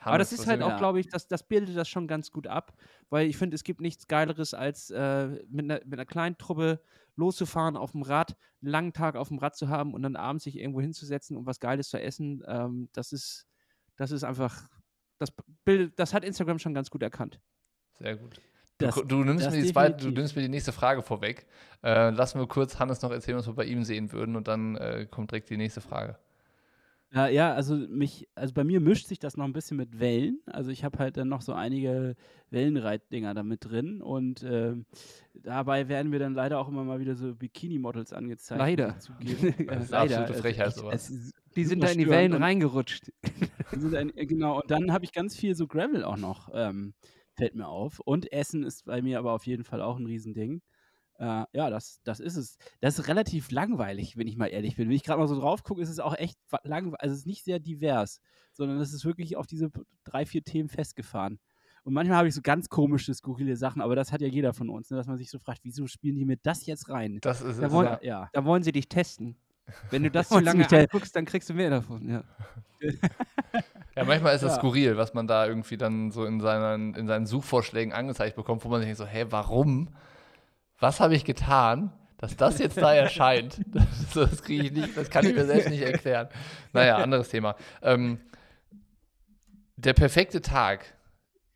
Aber 0.00 0.18
das 0.18 0.32
ist 0.32 0.46
halt 0.46 0.62
auch, 0.62 0.76
glaube 0.76 1.00
ich, 1.00 1.08
das, 1.08 1.26
das 1.26 1.42
bildet 1.42 1.76
das 1.76 1.88
schon 1.88 2.06
ganz 2.06 2.30
gut 2.30 2.46
ab, 2.46 2.72
weil 3.10 3.26
ich 3.26 3.36
finde, 3.36 3.56
es 3.56 3.64
gibt 3.64 3.80
nichts 3.80 4.06
Geileres, 4.06 4.54
als 4.54 4.90
äh, 4.90 5.26
mit, 5.48 5.64
einer, 5.64 5.80
mit 5.84 5.94
einer 5.94 6.06
kleinen 6.06 6.38
Truppe 6.38 6.80
loszufahren 7.16 7.76
auf 7.76 7.92
dem 7.92 8.02
Rad, 8.02 8.36
einen 8.62 8.70
langen 8.70 8.92
Tag 8.92 9.16
auf 9.16 9.28
dem 9.28 9.38
Rad 9.38 9.56
zu 9.56 9.68
haben 9.68 9.94
und 9.94 10.02
dann 10.02 10.14
abends 10.14 10.44
sich 10.44 10.56
irgendwo 10.56 10.80
hinzusetzen 10.80 11.36
und 11.36 11.46
was 11.46 11.58
Geiles 11.58 11.88
zu 11.88 12.00
essen. 12.00 12.44
Ähm, 12.46 12.88
das 12.92 13.12
ist, 13.12 13.48
das 13.96 14.12
ist 14.12 14.22
einfach, 14.22 14.68
das 15.18 15.32
bildet, 15.64 15.98
das 15.98 16.14
hat 16.14 16.24
Instagram 16.24 16.60
schon 16.60 16.74
ganz 16.74 16.90
gut 16.90 17.02
erkannt. 17.02 17.40
Sehr 17.98 18.16
gut. 18.16 18.40
Das, 18.78 18.94
du, 18.94 19.02
du, 19.02 19.24
nimmst 19.24 19.50
mir 19.50 19.60
die 19.60 19.72
zweite, 19.72 20.06
du 20.06 20.10
nimmst 20.12 20.36
mir 20.36 20.42
die 20.42 20.48
nächste 20.48 20.72
Frage 20.72 21.02
vorweg. 21.02 21.46
Äh, 21.82 22.10
lassen 22.10 22.38
wir 22.38 22.46
kurz 22.46 22.78
Hannes 22.78 23.02
noch 23.02 23.10
erzählen, 23.10 23.36
was 23.36 23.46
wir 23.46 23.54
bei 23.54 23.64
ihm 23.64 23.82
sehen 23.82 24.12
würden 24.12 24.36
und 24.36 24.46
dann 24.46 24.76
äh, 24.76 25.06
kommt 25.10 25.32
direkt 25.32 25.50
die 25.50 25.56
nächste 25.56 25.80
Frage. 25.80 26.16
Ja, 27.10 27.26
ja, 27.26 27.54
also 27.54 27.74
mich, 27.74 28.28
also 28.34 28.52
bei 28.52 28.64
mir 28.64 28.80
mischt 28.80 29.06
sich 29.06 29.18
das 29.18 29.38
noch 29.38 29.46
ein 29.46 29.54
bisschen 29.54 29.78
mit 29.78 29.98
Wellen. 29.98 30.40
Also 30.46 30.70
ich 30.70 30.84
habe 30.84 30.98
halt 30.98 31.16
dann 31.16 31.28
noch 31.28 31.40
so 31.40 31.54
einige 31.54 32.16
Wellenreitdinger 32.50 33.32
da 33.32 33.42
mit 33.42 33.64
drin 33.64 34.02
und 34.02 34.42
äh, 34.42 34.74
dabei 35.32 35.88
werden 35.88 36.10
mir 36.10 36.18
dann 36.18 36.34
leider 36.34 36.58
auch 36.58 36.68
immer 36.68 36.84
mal 36.84 37.00
wieder 37.00 37.14
so 37.14 37.34
Bikini-Models 37.34 38.12
angezeigt. 38.12 38.58
Leider. 38.58 38.88
das 39.68 39.84
ist 39.84 39.90
leider. 39.90 40.20
absolute 40.20 40.34
Frechheit 40.34 40.74
sowas. 40.74 41.32
die 41.56 41.64
sind 41.64 41.82
da 41.82 41.88
in 41.88 41.98
die 41.98 42.08
Wellen 42.08 42.34
reingerutscht. 42.34 43.10
Ein, 43.72 44.12
genau, 44.14 44.60
und 44.60 44.70
dann 44.70 44.92
habe 44.92 45.04
ich 45.04 45.12
ganz 45.12 45.34
viel 45.34 45.54
so 45.54 45.66
Gravel 45.66 46.04
auch 46.04 46.18
noch. 46.18 46.50
Ähm, 46.52 46.92
fällt 47.38 47.54
mir 47.54 47.68
auf. 47.68 48.00
Und 48.00 48.30
Essen 48.32 48.64
ist 48.64 48.84
bei 48.84 49.00
mir 49.00 49.18
aber 49.18 49.32
auf 49.32 49.46
jeden 49.46 49.64
Fall 49.64 49.80
auch 49.80 49.98
ein 49.98 50.06
Riesending. 50.06 50.60
Äh, 51.18 51.44
ja, 51.52 51.70
das, 51.70 52.00
das 52.04 52.20
ist 52.20 52.36
es. 52.36 52.58
Das 52.80 52.98
ist 52.98 53.08
relativ 53.08 53.50
langweilig, 53.50 54.16
wenn 54.16 54.28
ich 54.28 54.36
mal 54.36 54.46
ehrlich 54.46 54.76
bin. 54.76 54.88
Wenn 54.88 54.96
ich 54.96 55.02
gerade 55.02 55.18
mal 55.18 55.28
so 55.28 55.38
drauf 55.38 55.62
gucke, 55.62 55.80
ist 55.80 55.88
es 55.88 56.00
auch 56.00 56.14
echt 56.16 56.38
langweilig. 56.62 57.00
Also 57.00 57.14
es 57.14 57.20
ist 57.20 57.26
nicht 57.26 57.44
sehr 57.44 57.58
divers, 57.58 58.20
sondern 58.52 58.78
es 58.78 58.92
ist 58.92 59.04
wirklich 59.04 59.36
auf 59.36 59.46
diese 59.46 59.70
drei, 60.04 60.26
vier 60.26 60.44
Themen 60.44 60.68
festgefahren. 60.68 61.40
Und 61.84 61.94
manchmal 61.94 62.18
habe 62.18 62.28
ich 62.28 62.34
so 62.34 62.42
ganz 62.42 62.68
komische, 62.68 63.14
skurrile 63.14 63.56
Sachen, 63.56 63.80
aber 63.80 63.96
das 63.96 64.12
hat 64.12 64.20
ja 64.20 64.28
jeder 64.28 64.52
von 64.52 64.68
uns, 64.68 64.90
ne, 64.90 64.96
dass 64.96 65.06
man 65.06 65.16
sich 65.16 65.30
so 65.30 65.38
fragt, 65.38 65.60
wieso 65.62 65.86
spielen 65.86 66.16
die 66.16 66.26
mir 66.26 66.36
das 66.36 66.66
jetzt 66.66 66.90
rein? 66.90 67.18
Das 67.22 67.40
ist 67.40 67.60
da 67.60 67.66
es. 67.66 67.72
Wollen, 67.72 67.96
ja. 68.02 68.28
Da 68.32 68.44
wollen 68.44 68.62
sie 68.62 68.72
dich 68.72 68.88
testen. 68.88 69.36
Wenn 69.90 70.02
du 70.02 70.10
das 70.10 70.28
zu 70.28 70.38
lange 70.38 70.70
anguckst, 70.70 71.16
dann 71.16 71.24
kriegst 71.24 71.48
du 71.48 71.54
mehr 71.54 71.70
davon. 71.70 72.08
Ja. 72.08 72.24
Ja, 73.98 74.04
manchmal 74.04 74.34
ist 74.34 74.42
das 74.42 74.52
Ja. 74.52 74.58
skurril, 74.58 74.96
was 74.96 75.14
man 75.14 75.26
da 75.26 75.46
irgendwie 75.46 75.76
dann 75.76 76.10
so 76.10 76.24
in 76.24 76.40
seinen, 76.40 76.94
in 76.94 77.06
seinen 77.06 77.26
Suchvorschlägen 77.26 77.92
angezeigt 77.92 78.36
bekommt, 78.36 78.64
wo 78.64 78.68
man 78.68 78.80
sich 78.80 78.86
denkt 78.86 78.98
so, 78.98 79.06
hä, 79.06 79.26
warum? 79.30 79.88
Was 80.78 81.00
habe 81.00 81.14
ich 81.14 81.24
getan, 81.24 81.92
dass 82.18 82.36
das 82.36 82.58
jetzt 82.58 82.76
da 82.78 82.92
erscheint? 82.94 83.60
Das, 83.72 84.30
das 84.30 84.42
kriege 84.42 84.64
ich 84.64 84.72
nicht, 84.72 84.96
das 84.96 85.10
kann 85.10 85.26
ich 85.26 85.34
mir 85.34 85.44
selbst 85.44 85.70
nicht 85.70 85.82
erklären. 85.82 86.28
Naja, 86.72 86.96
anderes 86.98 87.28
Thema. 87.28 87.56
Ähm, 87.82 88.18
der 89.76 89.92
perfekte 89.94 90.40
Tag, 90.42 90.94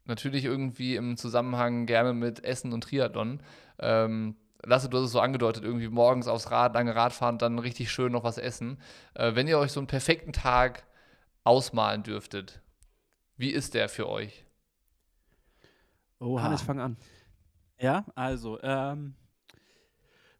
natürlich 0.04 0.44
irgendwie 0.44 0.96
im 0.96 1.16
Zusammenhang 1.16 1.86
gerne 1.86 2.12
mit 2.12 2.44
Essen 2.44 2.72
und 2.72 2.82
Triathlon. 2.84 3.40
Ähm, 3.78 4.36
Lasse, 4.64 4.88
du 4.88 4.98
hast 4.98 5.06
es 5.06 5.12
so 5.12 5.18
angedeutet, 5.20 5.64
irgendwie 5.64 5.88
morgens 5.88 6.28
aufs 6.28 6.52
Rad, 6.52 6.74
lange 6.74 6.94
Radfahren, 6.94 7.36
dann 7.38 7.58
richtig 7.58 7.90
schön 7.90 8.12
noch 8.12 8.22
was 8.22 8.38
essen. 8.38 8.78
Äh, 9.14 9.34
wenn 9.34 9.48
ihr 9.48 9.58
euch 9.58 9.72
so 9.72 9.80
einen 9.80 9.88
perfekten 9.88 10.32
Tag 10.32 10.84
ausmalen 11.44 12.02
dürftet, 12.02 12.62
wie 13.36 13.50
ist 13.50 13.74
der 13.74 13.88
für 13.88 14.08
euch? 14.08 14.44
Oha. 16.20 16.42
Hannes, 16.42 16.62
fang 16.62 16.80
an. 16.80 16.96
Ja, 17.80 18.06
also, 18.14 18.60
ähm, 18.62 19.16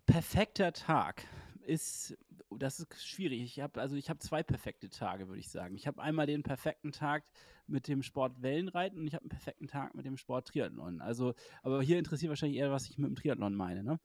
perfekter 0.07 0.73
Tag 0.73 1.27
ist, 1.65 2.17
das 2.51 2.81
ist 2.81 3.07
schwierig. 3.07 3.43
Ich 3.43 3.61
habe 3.61 3.81
also 3.81 3.97
ich 3.97 4.11
habe 4.11 4.19
zwei 4.21 4.43
perfekte 4.43 4.91
Tage, 4.91 5.29
würde 5.29 5.41
ich 5.41 5.49
sagen. 5.49 5.75
Ich 5.75 5.87
habe 5.87 6.03
einmal 6.03 6.27
den 6.27 6.43
perfekten 6.43 6.93
Tag 6.93 7.25
mit 7.67 7.89
dem 7.89 8.03
Sport 8.03 8.43
Wellenreiten 8.43 8.99
und 8.99 9.07
ich 9.07 9.15
habe 9.15 9.23
einen 9.23 9.31
perfekten 9.31 9.67
Tag 9.67 9.95
mit 9.95 10.05
dem 10.05 10.17
Sport 10.17 10.49
Triathlon. 10.49 11.01
Also, 11.01 11.35
aber 11.63 11.83
hier 11.83 11.99
interessiert 11.99 12.29
wahrscheinlich 12.29 12.59
eher, 12.59 12.71
was 12.71 12.91
ich 12.91 12.99
mit 12.99 13.09
dem 13.09 13.17
Triathlon 13.17 13.55
meine. 13.55 13.83
Ne? 13.83 14.01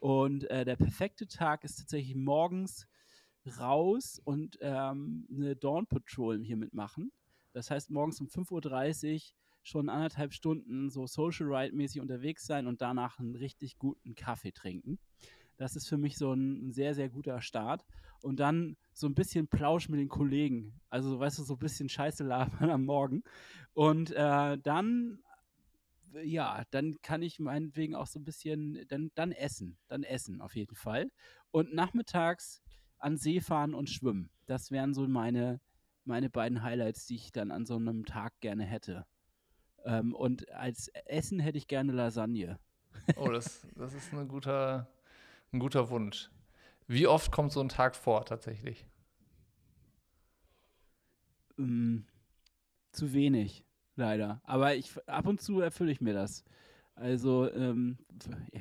Und 0.00 0.50
äh, 0.50 0.64
der 0.64 0.76
perfekte 0.76 1.28
Tag 1.28 1.64
ist 1.64 1.76
tatsächlich 1.78 2.16
morgens 2.16 2.88
raus 3.58 4.20
und 4.24 4.58
ähm, 4.60 5.26
eine 5.30 5.56
Dawn 5.56 5.86
Patrol 5.86 6.42
hier 6.42 6.56
mitmachen. 6.56 7.12
Das 7.52 7.70
heißt, 7.70 7.90
morgens 7.90 8.20
um 8.20 8.28
5.30 8.28 9.14
Uhr 9.14 9.20
schon 9.62 9.88
anderthalb 9.88 10.32
Stunden 10.32 10.90
so 10.90 11.06
Social 11.06 11.46
Ride-mäßig 11.46 12.00
unterwegs 12.00 12.46
sein 12.46 12.66
und 12.66 12.82
danach 12.82 13.18
einen 13.18 13.36
richtig 13.36 13.78
guten 13.78 14.14
Kaffee 14.14 14.52
trinken. 14.52 14.98
Das 15.56 15.76
ist 15.76 15.88
für 15.88 15.98
mich 15.98 16.16
so 16.16 16.32
ein 16.32 16.72
sehr, 16.72 16.94
sehr 16.94 17.08
guter 17.08 17.40
Start. 17.40 17.84
Und 18.20 18.40
dann 18.40 18.76
so 18.92 19.06
ein 19.06 19.14
bisschen 19.14 19.48
Plausch 19.48 19.88
mit 19.88 20.00
den 20.00 20.08
Kollegen. 20.08 20.80
Also, 20.88 21.18
weißt 21.18 21.38
du, 21.38 21.44
so 21.44 21.54
ein 21.54 21.58
bisschen 21.58 21.88
Scheiße 21.88 22.24
labern 22.24 22.70
am 22.70 22.84
Morgen. 22.84 23.22
Und 23.72 24.10
äh, 24.12 24.58
dann, 24.58 25.20
ja, 26.22 26.64
dann 26.70 27.00
kann 27.02 27.22
ich 27.22 27.38
meinetwegen 27.38 27.94
auch 27.94 28.06
so 28.06 28.18
ein 28.18 28.24
bisschen, 28.24 28.84
dann, 28.88 29.10
dann 29.14 29.32
essen. 29.32 29.76
Dann 29.88 30.02
essen 30.02 30.40
auf 30.40 30.56
jeden 30.56 30.74
Fall. 30.74 31.10
Und 31.50 31.74
nachmittags 31.74 32.62
an 33.02 33.16
See 33.16 33.40
fahren 33.40 33.74
und 33.74 33.90
schwimmen. 33.90 34.30
Das 34.46 34.70
wären 34.70 34.94
so 34.94 35.06
meine, 35.06 35.60
meine 36.04 36.30
beiden 36.30 36.62
Highlights, 36.62 37.06
die 37.06 37.16
ich 37.16 37.32
dann 37.32 37.50
an 37.50 37.66
so 37.66 37.76
einem 37.76 38.04
Tag 38.04 38.40
gerne 38.40 38.64
hätte. 38.64 39.06
Ähm, 39.84 40.14
und 40.14 40.50
als 40.52 40.88
Essen 41.06 41.40
hätte 41.40 41.58
ich 41.58 41.66
gerne 41.66 41.92
Lasagne. 41.92 42.58
Oh, 43.16 43.28
das, 43.28 43.66
das 43.74 43.94
ist 43.94 44.12
ein 44.12 44.28
guter, 44.28 44.88
ein 45.52 45.58
guter 45.58 45.90
Wunsch. 45.90 46.30
Wie 46.86 47.06
oft 47.06 47.32
kommt 47.32 47.52
so 47.52 47.60
ein 47.60 47.68
Tag 47.68 47.96
vor 47.96 48.24
tatsächlich? 48.24 48.86
Ähm, 51.58 52.06
zu 52.92 53.12
wenig, 53.12 53.64
leider. 53.96 54.40
Aber 54.44 54.74
ich, 54.74 54.96
ab 55.08 55.26
und 55.26 55.40
zu 55.40 55.60
erfülle 55.60 55.90
ich 55.90 56.00
mir 56.00 56.14
das. 56.14 56.44
Also, 57.02 57.52
ähm, 57.52 57.98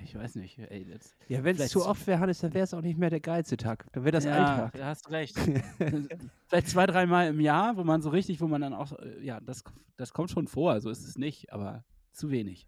ich 0.04 0.16
weiß 0.16 0.36
nicht. 0.36 0.58
Ey, 0.58 0.86
das, 0.86 1.16
Ja, 1.28 1.44
wenn 1.44 1.56
es 1.58 1.70
zu 1.70 1.86
oft 1.86 2.08
wäre, 2.08 2.20
Hannes, 2.20 2.40
dann 2.40 2.54
wäre 2.56 2.64
es 2.64 2.74
auch 2.74 2.82
nicht 2.82 2.98
mehr 2.98 3.12
der 3.12 3.20
geilste 3.20 3.56
Tag. 3.56 3.86
Dann 3.94 4.04
wäre 4.04 4.12
das 4.14 4.26
ja, 4.26 4.34
Alltag. 4.34 4.74
da 4.80 4.86
hast 4.88 5.12
recht. 5.12 5.38
Vielleicht 6.48 6.68
zwei, 6.68 6.88
dreimal 6.88 7.28
im 7.28 7.40
Jahr, 7.40 7.78
wo 7.78 7.84
man 7.84 8.02
so 8.02 8.10
richtig, 8.10 8.42
wo 8.42 8.48
man 8.48 8.62
dann 8.62 8.74
auch, 8.74 8.94
äh, 9.00 9.24
ja, 9.24 9.40
das, 9.40 9.64
das 9.98 10.12
kommt 10.14 10.32
schon 10.32 10.48
vor, 10.48 10.82
so 10.82 10.90
ist 10.90 11.08
es 11.08 11.18
nicht, 11.20 11.54
aber 11.54 11.84
zu 12.14 12.32
wenig. 12.32 12.68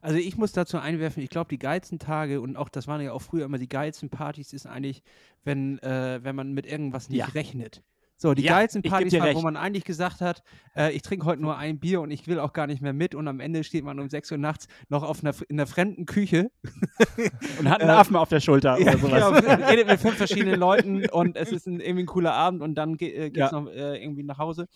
Also 0.00 0.18
ich 0.18 0.36
muss 0.36 0.52
dazu 0.52 0.78
einwerfen, 0.78 1.22
ich 1.22 1.30
glaube, 1.30 1.48
die 1.48 1.58
geilsten 1.58 1.98
Tage 1.98 2.40
und 2.40 2.56
auch 2.56 2.68
das 2.68 2.86
waren 2.86 3.00
ja 3.00 3.12
auch 3.12 3.20
früher 3.22 3.44
immer 3.44 3.58
die 3.58 3.68
geilsten 3.68 4.10
Partys, 4.10 4.52
ist 4.52 4.66
eigentlich, 4.66 5.02
wenn, 5.42 5.78
äh, 5.80 6.20
wenn 6.22 6.36
man 6.36 6.52
mit 6.52 6.64
irgendwas 6.66 7.08
nicht 7.08 7.18
Ja. 7.18 7.26
rechnet. 7.26 7.82
So, 8.20 8.34
die 8.34 8.42
Ja, 8.42 8.54
geilsten 8.54 8.82
Partys 8.82 9.12
waren, 9.14 9.34
wo 9.36 9.40
man 9.42 9.56
eigentlich 9.56 9.84
gesagt 9.84 10.20
hat, 10.20 10.42
äh, 10.76 10.90
ich 10.92 11.02
trinke 11.02 11.24
heute 11.24 11.40
nur 11.40 11.56
ein 11.56 11.78
Bier 11.78 12.00
und 12.00 12.10
ich 12.10 12.26
will 12.26 12.40
auch 12.40 12.52
gar 12.52 12.66
nicht 12.66 12.82
mehr 12.82 12.92
mit 12.92 13.14
und 13.14 13.28
am 13.28 13.38
Ende 13.38 13.62
steht 13.62 13.84
man 13.84 14.00
um 14.00 14.08
6 14.08 14.32
Uhr 14.32 14.38
nachts 14.38 14.66
noch 14.88 15.04
auf 15.04 15.22
einer, 15.22 15.32
in 15.48 15.58
einer 15.60 15.68
fremden 15.68 16.04
Küche 16.04 16.50
Und 17.60 17.70
hat 17.70 17.80
einen 17.80 17.90
Äh, 17.90 17.92
Affen 17.94 18.16
auf 18.16 18.28
der 18.28 18.40
Schulter 18.40 18.76
Ja, 18.80 18.94
oder 18.96 18.98
sowas. 18.98 19.40
genau, 19.42 19.66
redet 19.68 19.86
mit 19.86 20.00
fünf 20.00 20.16
verschiedenen 20.16 20.58
Leuten 20.58 21.08
und 21.10 21.36
es 21.36 21.52
ist 21.52 21.66
ein, 21.68 21.78
irgendwie 21.80 22.02
ein 22.02 22.06
cooler 22.06 22.34
Abend 22.34 22.60
und 22.60 22.74
dann 22.74 22.96
ge 22.96 23.12
äh, 23.12 23.30
geht's 23.30 23.52
Ja. 23.52 23.60
noch 23.60 23.68
äh, 23.70 24.02
irgendwie 24.02 24.24
nach 24.24 24.38
Hause. 24.38 24.66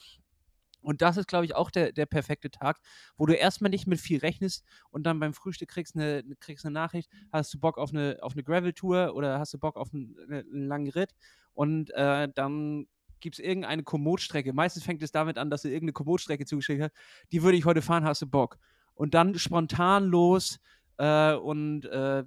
Und 0.80 1.00
das 1.02 1.16
ist, 1.16 1.28
glaube 1.28 1.44
ich, 1.44 1.54
auch 1.54 1.70
der, 1.70 1.92
der 1.92 2.06
perfekte 2.06 2.50
Tag, 2.50 2.80
wo 3.16 3.26
du 3.26 3.34
erstmal 3.34 3.70
nicht 3.70 3.86
mit 3.86 4.00
viel 4.00 4.18
rechnest 4.18 4.64
und 4.90 5.04
dann 5.04 5.20
beim 5.20 5.32
Frühstück 5.34 5.68
kriegst 5.68 5.94
eine, 5.96 6.22
kriegst 6.40 6.64
eine 6.64 6.74
Nachricht, 6.74 7.08
hast 7.32 7.54
du 7.54 7.58
Bock 7.60 7.78
auf 7.78 7.90
eine, 7.90 8.18
auf 8.20 8.32
eine 8.34 8.42
Gravel-Tour 8.42 9.14
oder 9.14 9.38
hast 9.38 9.54
du 9.54 9.58
Bock 9.58 9.76
auf 9.76 9.92
einen, 9.92 10.16
einen 10.28 10.66
langen 10.66 10.90
Ritt 10.90 11.10
und 11.54 11.90
äh, 11.94 12.28
dann 12.34 12.86
gibt 13.22 13.38
es 13.38 13.44
irgendeine 13.44 13.82
Komootstrecke. 13.82 14.52
Meistens 14.52 14.84
fängt 14.84 15.02
es 15.02 15.12
damit 15.12 15.38
an, 15.38 15.48
dass 15.48 15.62
du 15.62 15.68
irgendeine 15.68 15.92
Komootstrecke 15.92 16.44
zugeschickt 16.44 16.82
hast. 16.82 16.92
Die 17.32 17.42
würde 17.42 17.56
ich 17.56 17.64
heute 17.64 17.80
fahren, 17.80 18.04
hast 18.04 18.20
du 18.20 18.26
Bock. 18.26 18.58
Und 18.94 19.14
dann 19.14 19.38
spontan 19.38 20.04
los 20.04 20.60
äh, 20.98 21.32
und 21.32 21.86
äh, 21.86 22.24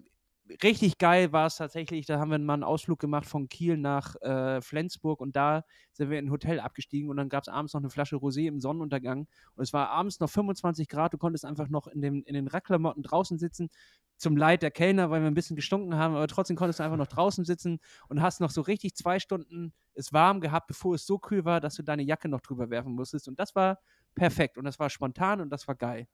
richtig 0.63 0.97
geil 0.97 1.31
war 1.31 1.47
es 1.47 1.55
tatsächlich. 1.55 2.05
Da 2.05 2.19
haben 2.19 2.31
wir 2.31 2.39
mal 2.39 2.53
einen 2.53 2.63
Ausflug 2.63 2.99
gemacht 2.99 3.25
von 3.25 3.49
Kiel 3.49 3.77
nach 3.77 4.15
äh, 4.21 4.61
Flensburg 4.61 5.21
und 5.21 5.35
da 5.35 5.63
sind 5.91 6.09
wir 6.09 6.19
in 6.19 6.27
ein 6.27 6.31
Hotel 6.31 6.59
abgestiegen 6.59 7.09
und 7.09 7.17
dann 7.17 7.29
gab 7.29 7.43
es 7.43 7.49
abends 7.49 7.73
noch 7.73 7.81
eine 7.81 7.89
Flasche 7.89 8.17
Rosé 8.17 8.47
im 8.47 8.59
Sonnenuntergang 8.59 9.27
und 9.55 9.63
es 9.63 9.73
war 9.73 9.89
abends 9.89 10.19
noch 10.19 10.29
25 10.29 10.87
Grad. 10.87 11.13
Du 11.13 11.17
konntest 11.17 11.45
einfach 11.45 11.69
noch 11.69 11.87
in, 11.87 12.01
dem, 12.01 12.23
in 12.23 12.33
den 12.33 12.47
Radklamotten 12.47 13.03
draußen 13.03 13.37
sitzen. 13.37 13.69
Zum 14.17 14.37
Leid 14.37 14.61
der 14.61 14.71
Kellner, 14.71 15.09
weil 15.09 15.21
wir 15.21 15.27
ein 15.27 15.33
bisschen 15.33 15.57
gestunken 15.57 15.95
haben, 15.95 16.15
aber 16.15 16.27
trotzdem 16.27 16.55
konntest 16.55 16.79
du 16.79 16.83
einfach 16.83 16.97
noch 16.97 17.07
draußen 17.07 17.43
sitzen 17.43 17.79
und 18.07 18.21
hast 18.21 18.39
noch 18.39 18.49
so 18.49 18.61
richtig 18.61 18.95
zwei 18.95 19.19
Stunden 19.19 19.73
es 19.93 20.13
warm 20.13 20.41
gehabt, 20.41 20.67
bevor 20.67 20.95
es 20.95 21.05
so 21.05 21.17
kühl 21.17 21.43
war, 21.43 21.59
dass 21.59 21.75
du 21.75 21.83
deine 21.83 22.03
Jacke 22.03 22.29
noch 22.29 22.41
drüber 22.41 22.69
werfen 22.69 22.93
musstest. 22.93 23.27
Und 23.27 23.39
das 23.39 23.55
war 23.55 23.79
perfekt 24.13 24.57
und 24.57 24.65
das 24.65 24.79
war 24.79 24.89
spontan 24.89 25.41
und 25.41 25.49
das 25.49 25.67
war 25.67 25.75
geil. 25.75 26.07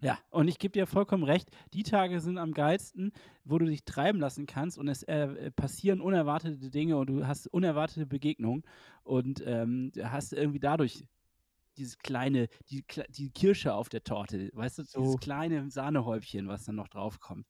Ja, 0.00 0.18
und 0.30 0.46
ich 0.48 0.58
gebe 0.58 0.72
dir 0.72 0.86
vollkommen 0.86 1.24
recht, 1.24 1.50
die 1.72 1.82
Tage 1.82 2.20
sind 2.20 2.36
am 2.36 2.52
geilsten, 2.52 3.12
wo 3.44 3.58
du 3.58 3.64
dich 3.64 3.84
treiben 3.84 4.20
lassen 4.20 4.46
kannst 4.46 4.76
und 4.78 4.88
es 4.88 5.02
äh, 5.04 5.50
passieren 5.52 6.00
unerwartete 6.02 6.70
Dinge 6.70 6.98
und 6.98 7.06
du 7.08 7.26
hast 7.26 7.46
unerwartete 7.46 8.04
Begegnungen 8.06 8.62
und 9.04 9.42
ähm, 9.46 9.92
du 9.94 10.10
hast 10.12 10.32
irgendwie 10.34 10.60
dadurch 10.60 11.04
dieses 11.78 11.98
kleine, 11.98 12.48
die, 12.70 12.84
die 13.10 13.30
Kirsche 13.30 13.74
auf 13.74 13.88
der 13.88 14.02
Torte, 14.04 14.50
weißt 14.52 14.78
du, 14.78 14.82
So. 14.84 15.00
dieses 15.00 15.18
kleine 15.20 15.70
Sahnehäubchen, 15.70 16.46
was 16.48 16.64
dann 16.64 16.76
noch 16.76 16.88
draufkommt. 16.88 17.46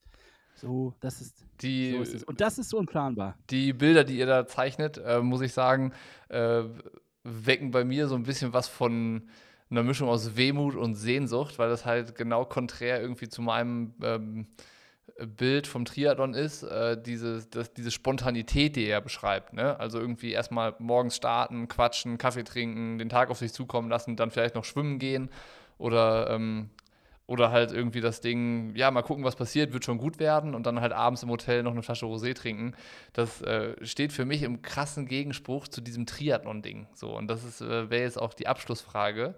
So. 0.55 0.95
Das 1.01 1.21
ist, 1.21 1.45
Die, 1.61 1.93
so 1.93 2.03
ist 2.03 2.15
es. 2.15 2.25
Und 2.25 2.41
das 2.41 2.59
ist 2.59 2.71
so 2.71 2.79
unplanbar. 2.79 3.37
die 3.51 3.73
Bilder, 3.73 4.05
die 4.05 4.19
ihr 4.19 4.27
da 4.27 4.47
zeichnet, 4.47 4.99
äh, 4.99 5.21
muss 5.21 5.43
ich 5.43 5.53
sagen, 5.53 5.93
äh, 6.29 6.63
wecken 7.25 7.71
bei 7.73 7.85
mir 7.85 8.09
so 8.09 8.15
ein 8.15 8.23
bisschen 8.23 8.53
was 8.53 8.69
von 8.69 9.29
einer 9.71 9.83
Mischung 9.83 10.09
aus 10.09 10.37
Wehmut 10.37 10.77
und 10.77 10.95
Sehnsucht, 10.95 11.59
weil 11.59 11.69
das 11.69 11.85
halt 11.85 12.15
genau 12.15 12.45
konträr 12.45 13.01
irgendwie 13.01 13.29
zu 13.29 13.43
meinem 13.43 13.95
ähm, 14.03 14.47
Bild 15.19 15.67
vom 15.67 15.85
Triathlon 15.85 16.35
ist, 16.35 16.63
äh, 16.63 17.01
diese, 17.01 17.47
das, 17.47 17.73
diese 17.73 17.91
Spontanität, 17.91 18.77
die 18.77 18.87
er 18.87 19.01
beschreibt. 19.01 19.55
Ne? 19.55 19.79
Also 19.81 19.99
irgendwie 19.99 20.33
erstmal 20.33 20.75
morgens 20.79 21.17
starten, 21.17 21.69
quatschen, 21.69 22.19
Kaffee 22.19 22.45
trinken, 22.45 22.99
den 22.99 23.09
Tag 23.09 23.31
auf 23.31 23.39
sich 23.39 23.53
zukommen 23.53 23.89
lassen, 23.89 24.17
dann 24.17 24.31
vielleicht 24.31 24.55
noch 24.55 24.65
schwimmen 24.65 24.99
gehen 24.99 25.31
oder, 25.79 26.31
ähm, 26.31 26.71
oder 27.27 27.51
halt 27.51 27.73
irgendwie 27.73 28.01
das 28.01 28.21
Ding, 28.21 28.75
ja, 28.77 28.91
mal 28.91 29.03
gucken, 29.03 29.25
was 29.25 29.35
passiert, 29.35 29.73
wird 29.73 29.85
schon 29.85 29.99
gut 29.99 30.19
werden 30.19 30.55
und 30.55 30.65
dann 30.65 30.81
halt 30.81 30.93
abends 30.93 31.23
im 31.25 31.31
Hotel 31.31 31.63
noch 31.63 31.73
eine 31.73 31.83
Flasche 31.83 32.07
Rosé 32.07 32.35
trinken. 32.35 32.75
Das 33.13 33.43
äh, 33.43 33.75
steht 33.85 34.13
für 34.13 34.25
mich 34.25 34.43
im 34.43 34.63
krassen 34.63 35.07
Gegenspruch 35.07 35.67
zu 35.67 35.81
diesem 35.81 36.07
Triathlon-Ding. 36.07 36.87
So, 36.95 37.17
und 37.17 37.27
das 37.27 37.61
äh, 37.61 37.91
wäre 37.91 38.05
jetzt 38.05 38.21
auch 38.21 38.33
die 38.33 38.47
Abschlussfrage. 38.47 39.35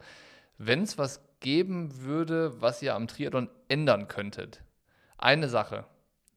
Wenn 0.58 0.82
es 0.82 0.98
was 0.98 1.22
geben 1.40 2.02
würde, 2.02 2.60
was 2.60 2.82
ihr 2.82 2.94
am 2.94 3.08
Triathlon 3.08 3.48
ändern 3.68 4.06
könntet, 4.08 4.62
eine 5.16 5.48
Sache, 5.48 5.84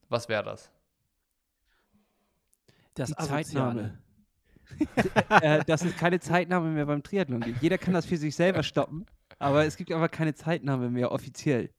was 0.08 0.30
wäre 0.30 0.44
das? 0.44 0.72
Das 2.94 3.10
Die. 3.10 3.16
Zeitnahme. 3.16 3.98
äh, 5.42 5.66
dass 5.66 5.84
es 5.84 5.98
keine 5.98 6.22
Zeitnahme 6.22 6.70
mehr 6.70 6.86
beim 6.86 7.04
Triathlon 7.04 7.42
gibt. 7.42 7.62
Jeder 7.62 7.78
kann 7.78 7.94
das 7.94 8.06
für 8.06 8.16
sich 8.16 8.36
selber 8.36 8.64
stoppen, 8.64 9.06
aber 9.41 9.65
es 9.65 9.77
gibt 9.77 9.91
aber 9.91 10.10
keine 10.10 10.34
Zeitnahme 10.34 10.89
mehr 10.89 11.12
offiziell. 11.12 11.69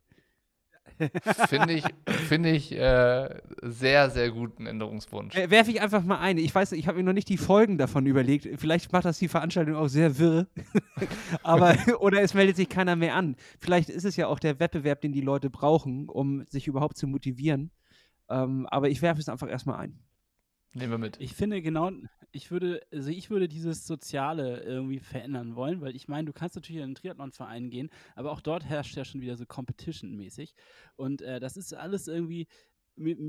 Finde 1.49 1.75
ich, 1.75 1.85
finde 2.29 2.51
ich 2.51 2.73
äh, 2.73 3.41
sehr, 3.63 4.11
sehr 4.11 4.31
guten 4.31 4.67
Änderungswunsch. 4.67 5.35
Äh, 5.35 5.51
Werfe 5.51 5.71
ich 5.71 5.81
einfach 5.81 6.03
mal 6.03 6.19
ein. 6.19 6.39
Ich 6.39 6.55
weiß, 6.55 6.73
ich 6.73 6.87
habe 6.87 6.99
mir 6.99 7.05
noch 7.05 7.13
nicht 7.13 7.29
die 7.29 7.39
Folgen 7.39 7.79
davon 7.79 8.07
überlegt. 8.07 8.49
Vielleicht 8.61 8.93
macht 8.93 9.05
das 9.05 9.19
die 9.19 9.29
Veranstaltung 9.29 9.75
auch 9.75 9.89
sehr 9.89 10.19
wirr. 10.19 10.47
aber, 11.43 11.77
oder 12.01 12.21
es 12.21 12.35
meldet 12.35 12.57
sich 12.57 12.69
keiner 12.69 12.97
mehr 12.97 13.15
an. 13.15 13.37
Vielleicht 13.59 13.89
ist 13.89 14.05
es 14.05 14.17
ja 14.17 14.27
auch 14.27 14.39
der 14.39 14.61
Wettbewerb, 14.61 15.01
den 15.01 15.13
die 15.13 15.21
Leute 15.21 15.51
brauchen, 15.51 16.09
um 16.09 16.45
sich 16.47 16.69
überhaupt 16.69 16.97
zu 16.97 17.07
motivieren. 17.07 17.71
Ähm, 18.29 18.67
aber 18.71 18.89
ich 18.89 19.03
werfe 19.03 19.21
es 19.21 19.29
einfach 19.29 19.49
erstmal 19.49 19.79
ein. 19.79 19.99
Nehmen 20.75 20.93
wir 20.93 20.99
mit. 20.99 21.21
Ich 21.21 21.35
finde 21.35 21.61
genau, 21.61 21.91
ich 22.33 22.51
würde, 22.51 22.81
also 22.91 23.11
ich 23.11 23.29
würde 23.29 23.47
dieses 23.47 23.87
Soziale 23.87 24.63
irgendwie 24.63 25.01
verändern 25.01 25.55
wollen, 25.55 25.83
weil 25.83 25.95
ich 25.95 26.09
meine, 26.09 26.27
du 26.27 26.33
kannst 26.33 26.57
natürlich 26.57 26.79
in 26.79 26.85
einen 26.85 26.95
Triathlonverein 26.95 27.69
gehen, 27.69 27.91
aber 28.17 28.33
auch 28.33 28.41
dort 28.41 28.65
herrscht 28.65 28.97
ja 28.97 29.05
schon 29.05 29.21
wieder 29.21 29.37
so 29.37 29.45
Competition-mäßig. 29.45 30.55
Und 30.97 31.21
äh, 31.21 31.41
das 31.41 31.59
ist 31.59 31.75
alles 31.75 32.09
irgendwie, 32.09 32.47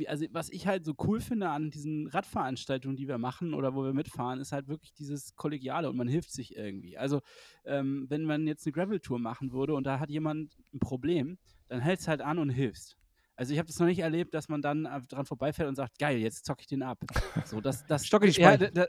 also 0.08 0.26
was 0.32 0.50
ich 0.50 0.68
halt 0.68 0.86
so 0.86 0.94
cool 1.04 1.20
finde 1.20 1.50
an 1.50 1.70
diesen 1.70 2.08
Radveranstaltungen, 2.08 2.96
die 2.96 3.10
wir 3.10 3.18
machen 3.18 3.54
oder 3.54 3.76
wo 3.76 3.84
wir 3.84 3.94
mitfahren, 3.94 4.40
ist 4.40 4.54
halt 4.54 4.70
wirklich 4.70 4.94
dieses 4.94 5.36
Kollegiale 5.36 5.90
und 5.90 5.98
man 5.98 6.08
hilft 6.08 6.32
sich 6.32 6.56
irgendwie. 6.56 6.98
Also 6.98 7.20
ähm, 7.66 8.06
wenn 8.10 8.24
man 8.24 8.48
jetzt 8.48 8.66
eine 8.66 8.72
Gravel-Tour 8.74 9.20
machen 9.20 9.52
würde 9.52 9.74
und 9.74 9.86
da 9.86 10.00
hat 10.00 10.10
jemand 10.10 10.56
ein 10.74 10.80
Problem, 10.80 11.38
dann 11.68 11.82
hältst 11.82 12.08
halt 12.08 12.22
an 12.22 12.40
und 12.40 12.50
hilfst. 12.50 12.98
Also 13.44 13.52
ich 13.52 13.60
habe 13.60 13.68
das 13.68 13.78
noch 13.78 13.88
nicht 13.88 14.00
erlebt, 14.00 14.34
dass 14.34 14.48
man 14.48 14.62
dann 14.62 14.88
dran 15.10 15.26
vorbeifährt 15.26 15.68
und 15.68 15.76
sagt, 15.76 16.00
geil, 16.00 16.18
jetzt 16.20 16.46
zocke 16.46 16.62
ich 16.62 16.68
den 16.68 16.82
ab. 16.82 16.98
So, 17.44 17.60
das, 17.60 17.86
das 17.86 18.06
Stocke 18.08 18.26
die 18.28 18.32
ja, 18.42 18.54
Speichen. 18.54 18.74
da, 18.74 18.88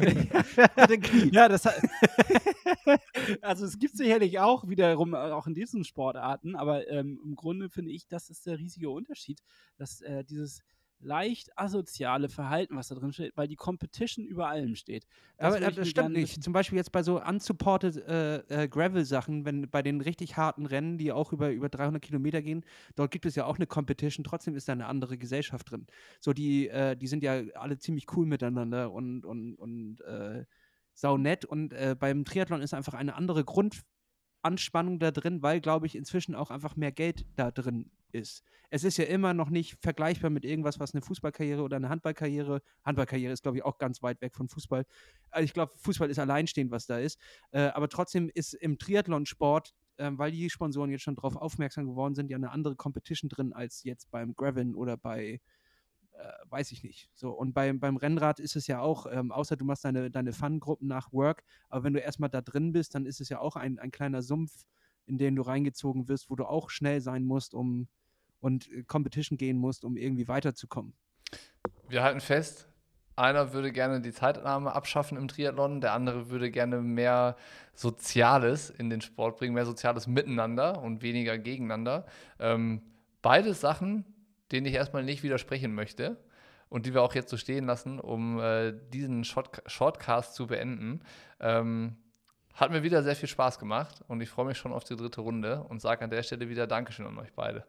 ja, 1.30 1.48
das 1.50 1.66
hat, 1.66 1.74
also 3.42 3.66
es 3.66 3.78
gibt 3.78 3.98
sicherlich 3.98 4.38
auch 4.38 4.66
wiederum 4.66 5.12
äh, 5.12 5.18
auch 5.18 5.46
in 5.46 5.52
diesen 5.52 5.84
Sportarten, 5.84 6.56
aber 6.56 6.88
ähm, 6.88 7.20
im 7.22 7.36
Grunde 7.36 7.68
finde 7.68 7.90
ich, 7.90 8.08
das 8.08 8.30
ist 8.30 8.46
der 8.46 8.58
riesige 8.58 8.88
Unterschied, 8.88 9.42
dass 9.76 10.00
äh, 10.00 10.24
dieses 10.24 10.62
leicht 11.00 11.56
asoziale 11.58 12.28
Verhalten, 12.28 12.76
was 12.76 12.88
da 12.88 12.94
drin 12.94 13.12
steht, 13.12 13.36
weil 13.36 13.48
die 13.48 13.56
Competition 13.56 14.24
über 14.24 14.48
allem 14.48 14.74
steht. 14.76 15.06
Das 15.36 15.54
Aber 15.54 15.64
äh, 15.64 15.72
das 15.72 15.88
stimmt 15.88 16.12
nicht. 16.12 16.42
Zum 16.42 16.52
Beispiel 16.52 16.78
jetzt 16.78 16.92
bei 16.92 17.02
so 17.02 17.22
unsupported 17.22 17.96
äh, 17.96 18.36
äh, 18.64 18.68
Gravel-Sachen, 18.68 19.44
wenn 19.44 19.70
bei 19.70 19.82
den 19.82 20.00
richtig 20.00 20.36
harten 20.36 20.66
Rennen, 20.66 20.98
die 20.98 21.12
auch 21.12 21.32
über, 21.32 21.50
über 21.50 21.68
300 21.68 22.02
Kilometer 22.02 22.42
gehen, 22.42 22.64
dort 22.94 23.10
gibt 23.10 23.26
es 23.26 23.34
ja 23.34 23.46
auch 23.46 23.56
eine 23.56 23.66
Competition, 23.66 24.24
trotzdem 24.24 24.54
ist 24.54 24.68
da 24.68 24.72
eine 24.72 24.86
andere 24.86 25.18
Gesellschaft 25.18 25.70
drin. 25.70 25.86
So, 26.20 26.32
die, 26.32 26.68
äh, 26.68 26.96
die 26.96 27.06
sind 27.06 27.22
ja 27.22 27.42
alle 27.54 27.78
ziemlich 27.78 28.06
cool 28.16 28.26
miteinander 28.26 28.92
und, 28.92 29.24
und, 29.24 29.54
und 29.54 30.00
äh, 30.02 30.44
saunett. 30.94 31.44
Und 31.44 31.72
äh, 31.72 31.96
beim 31.98 32.24
Triathlon 32.24 32.62
ist 32.62 32.74
einfach 32.74 32.94
eine 32.94 33.14
andere 33.14 33.44
Grundanspannung 34.42 34.98
da 34.98 35.10
drin, 35.10 35.42
weil, 35.42 35.60
glaube 35.60 35.86
ich, 35.86 35.94
inzwischen 35.94 36.34
auch 36.34 36.50
einfach 36.50 36.76
mehr 36.76 36.92
Geld 36.92 37.26
da 37.36 37.50
drin 37.50 37.90
ist. 38.12 38.42
Es 38.70 38.84
ist 38.84 38.96
ja 38.96 39.04
immer 39.04 39.34
noch 39.34 39.50
nicht 39.50 39.76
vergleichbar 39.80 40.30
mit 40.30 40.44
irgendwas, 40.44 40.80
was 40.80 40.94
eine 40.94 41.02
Fußballkarriere 41.02 41.62
oder 41.62 41.76
eine 41.76 41.88
Handballkarriere, 41.88 42.62
Handballkarriere 42.84 43.32
ist, 43.32 43.42
glaube 43.42 43.58
ich, 43.58 43.64
auch 43.64 43.78
ganz 43.78 44.02
weit 44.02 44.20
weg 44.20 44.34
von 44.34 44.48
Fußball. 44.48 44.84
Also 45.30 45.44
ich 45.44 45.52
glaube, 45.52 45.72
Fußball 45.76 46.10
ist 46.10 46.18
alleinstehend, 46.18 46.70
was 46.70 46.86
da 46.86 46.98
ist. 46.98 47.18
Äh, 47.50 47.68
aber 47.68 47.88
trotzdem 47.88 48.30
ist 48.32 48.54
im 48.54 48.78
Triathlonsport, 48.78 49.74
äh, 49.96 50.10
weil 50.12 50.32
die 50.32 50.48
Sponsoren 50.50 50.90
jetzt 50.90 51.02
schon 51.02 51.16
darauf 51.16 51.36
aufmerksam 51.36 51.86
geworden 51.86 52.14
sind, 52.14 52.30
ja 52.30 52.36
eine 52.36 52.50
andere 52.50 52.76
Competition 52.76 53.28
drin 53.28 53.52
als 53.52 53.84
jetzt 53.84 54.10
beim 54.10 54.34
Graveln 54.34 54.74
oder 54.74 54.96
bei 54.96 55.40
weiß 56.48 56.72
ich 56.72 56.82
nicht. 56.82 57.10
So, 57.14 57.30
und 57.30 57.52
beim, 57.52 57.80
beim 57.80 57.96
Rennrad 57.96 58.40
ist 58.40 58.56
es 58.56 58.66
ja 58.66 58.80
auch, 58.80 59.06
ähm, 59.10 59.32
außer 59.32 59.56
du 59.56 59.64
machst 59.64 59.84
deine, 59.84 60.10
deine 60.10 60.32
Fun-Gruppen 60.32 60.88
nach 60.88 61.12
Work, 61.12 61.44
aber 61.68 61.84
wenn 61.84 61.92
du 61.92 62.00
erstmal 62.00 62.30
da 62.30 62.40
drin 62.40 62.72
bist, 62.72 62.94
dann 62.94 63.06
ist 63.06 63.20
es 63.20 63.28
ja 63.28 63.38
auch 63.40 63.56
ein, 63.56 63.78
ein 63.78 63.90
kleiner 63.90 64.22
Sumpf, 64.22 64.64
in 65.06 65.18
den 65.18 65.36
du 65.36 65.42
reingezogen 65.42 66.08
wirst, 66.08 66.30
wo 66.30 66.36
du 66.36 66.44
auch 66.44 66.70
schnell 66.70 67.00
sein 67.00 67.24
musst, 67.24 67.54
um 67.54 67.88
und 68.40 68.70
äh, 68.70 68.82
Competition 68.84 69.38
gehen 69.38 69.58
musst, 69.58 69.84
um 69.84 69.96
irgendwie 69.96 70.28
weiterzukommen. 70.28 70.94
Wir 71.88 72.02
halten 72.02 72.20
fest, 72.20 72.68
einer 73.16 73.52
würde 73.52 73.72
gerne 73.72 74.00
die 74.00 74.12
Zeitnahme 74.12 74.74
abschaffen 74.74 75.18
im 75.18 75.28
Triathlon, 75.28 75.80
der 75.80 75.92
andere 75.92 76.30
würde 76.30 76.50
gerne 76.50 76.80
mehr 76.80 77.36
Soziales 77.74 78.70
in 78.70 78.90
den 78.90 79.00
Sport 79.00 79.38
bringen, 79.38 79.54
mehr 79.54 79.66
soziales 79.66 80.06
Miteinander 80.06 80.82
und 80.82 81.02
weniger 81.02 81.36
gegeneinander. 81.38 82.06
Ähm, 82.38 82.82
beide 83.20 83.52
Sachen, 83.54 84.04
denen 84.52 84.66
ich 84.66 84.74
erstmal 84.74 85.02
nicht 85.04 85.22
widersprechen 85.22 85.74
möchte 85.74 86.16
und 86.68 86.86
die 86.86 86.94
wir 86.94 87.02
auch 87.02 87.14
jetzt 87.14 87.30
so 87.30 87.36
stehen 87.36 87.66
lassen, 87.66 87.98
um 88.00 88.38
äh, 88.40 88.72
diesen 88.92 89.24
Short 89.24 89.62
Shortcast 89.66 90.34
zu 90.34 90.46
beenden. 90.46 91.00
Ähm, 91.40 91.96
hat 92.54 92.70
mir 92.72 92.82
wieder 92.82 93.02
sehr 93.02 93.16
viel 93.16 93.28
Spaß 93.28 93.58
gemacht 93.58 94.02
und 94.08 94.20
ich 94.20 94.28
freue 94.28 94.46
mich 94.46 94.58
schon 94.58 94.72
auf 94.72 94.84
die 94.84 94.96
dritte 94.96 95.20
Runde 95.20 95.62
und 95.68 95.80
sage 95.80 96.02
an 96.04 96.10
der 96.10 96.22
Stelle 96.22 96.48
wieder 96.48 96.66
Dankeschön 96.66 97.06
an 97.06 97.18
euch 97.18 97.32
beide. 97.34 97.64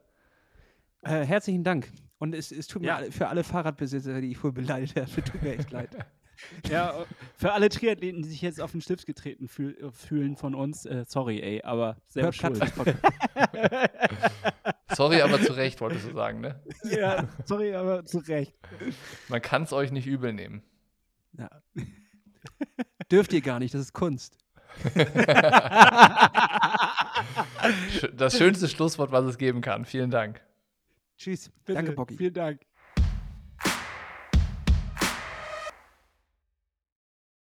Äh, 1.04 1.24
herzlichen 1.26 1.64
Dank. 1.64 1.92
Und 2.20 2.36
es, 2.36 2.52
es 2.52 2.68
tut 2.68 2.82
mir 2.84 2.90
Ja. 2.90 3.02
für 3.12 3.28
alle 3.28 3.44
Fahrradbesitzer, 3.44 4.22
die 4.22 4.32
ich 4.32 4.44
wohl 4.44 4.52
beleidigt 4.52 4.96
habe, 4.96 5.10
tut 5.24 5.42
mir 5.42 5.58
echt 5.58 5.72
leid. 5.72 5.90
Ja, 6.70 7.06
für 7.36 7.54
alle 7.54 7.70
Triathleten, 7.70 8.22
die 8.22 8.30
sich 8.30 8.42
jetzt 8.42 8.60
auf 8.62 8.72
den 8.72 8.82
Schlips 8.82 9.06
getreten 9.06 9.48
fühl 9.48 9.78
äh, 9.78 9.92
fühlen 9.92 10.36
von 10.36 10.56
uns, 10.56 10.86
äh, 10.86 11.06
sorry, 11.08 11.40
ey, 11.42 11.62
aber 11.64 11.98
selber 12.08 12.34
schuld. 12.34 12.60
Sorry, 14.94 15.22
aber 15.22 15.42
zu 15.42 15.54
Recht, 15.54 15.80
wolltest 15.80 16.10
du 16.10 16.14
sagen, 16.14 16.42
ne? 16.42 16.62
ja, 16.84 17.26
sorry, 17.46 17.74
aber 17.74 18.04
zu 18.04 18.18
Recht. 18.20 18.54
Man 19.30 19.42
kann 19.42 19.64
es 19.64 19.72
euch 19.72 19.92
nicht 19.94 20.06
übel 20.06 20.34
nehmen. 20.34 20.64
Ja. 21.38 21.50
Dürft 23.12 23.32
ihr 23.32 23.40
gar 23.42 23.60
nicht, 23.60 23.74
das 23.74 23.82
ist 23.82 23.94
Kunst. 23.94 24.38
Das 28.14 28.38
schönste 28.38 28.68
Schlusswort, 28.68 29.12
was 29.12 29.26
es 29.26 29.38
geben 29.38 29.62
kann. 29.62 29.86
Vielen 29.86 30.12
Dank. 30.12 30.42
Tschüss. 31.18 31.52
Bitte, 31.66 31.76
Danke, 31.76 31.92
Bocky. 31.94 32.18
Vielen 32.18 32.34
Dank. 32.34 32.62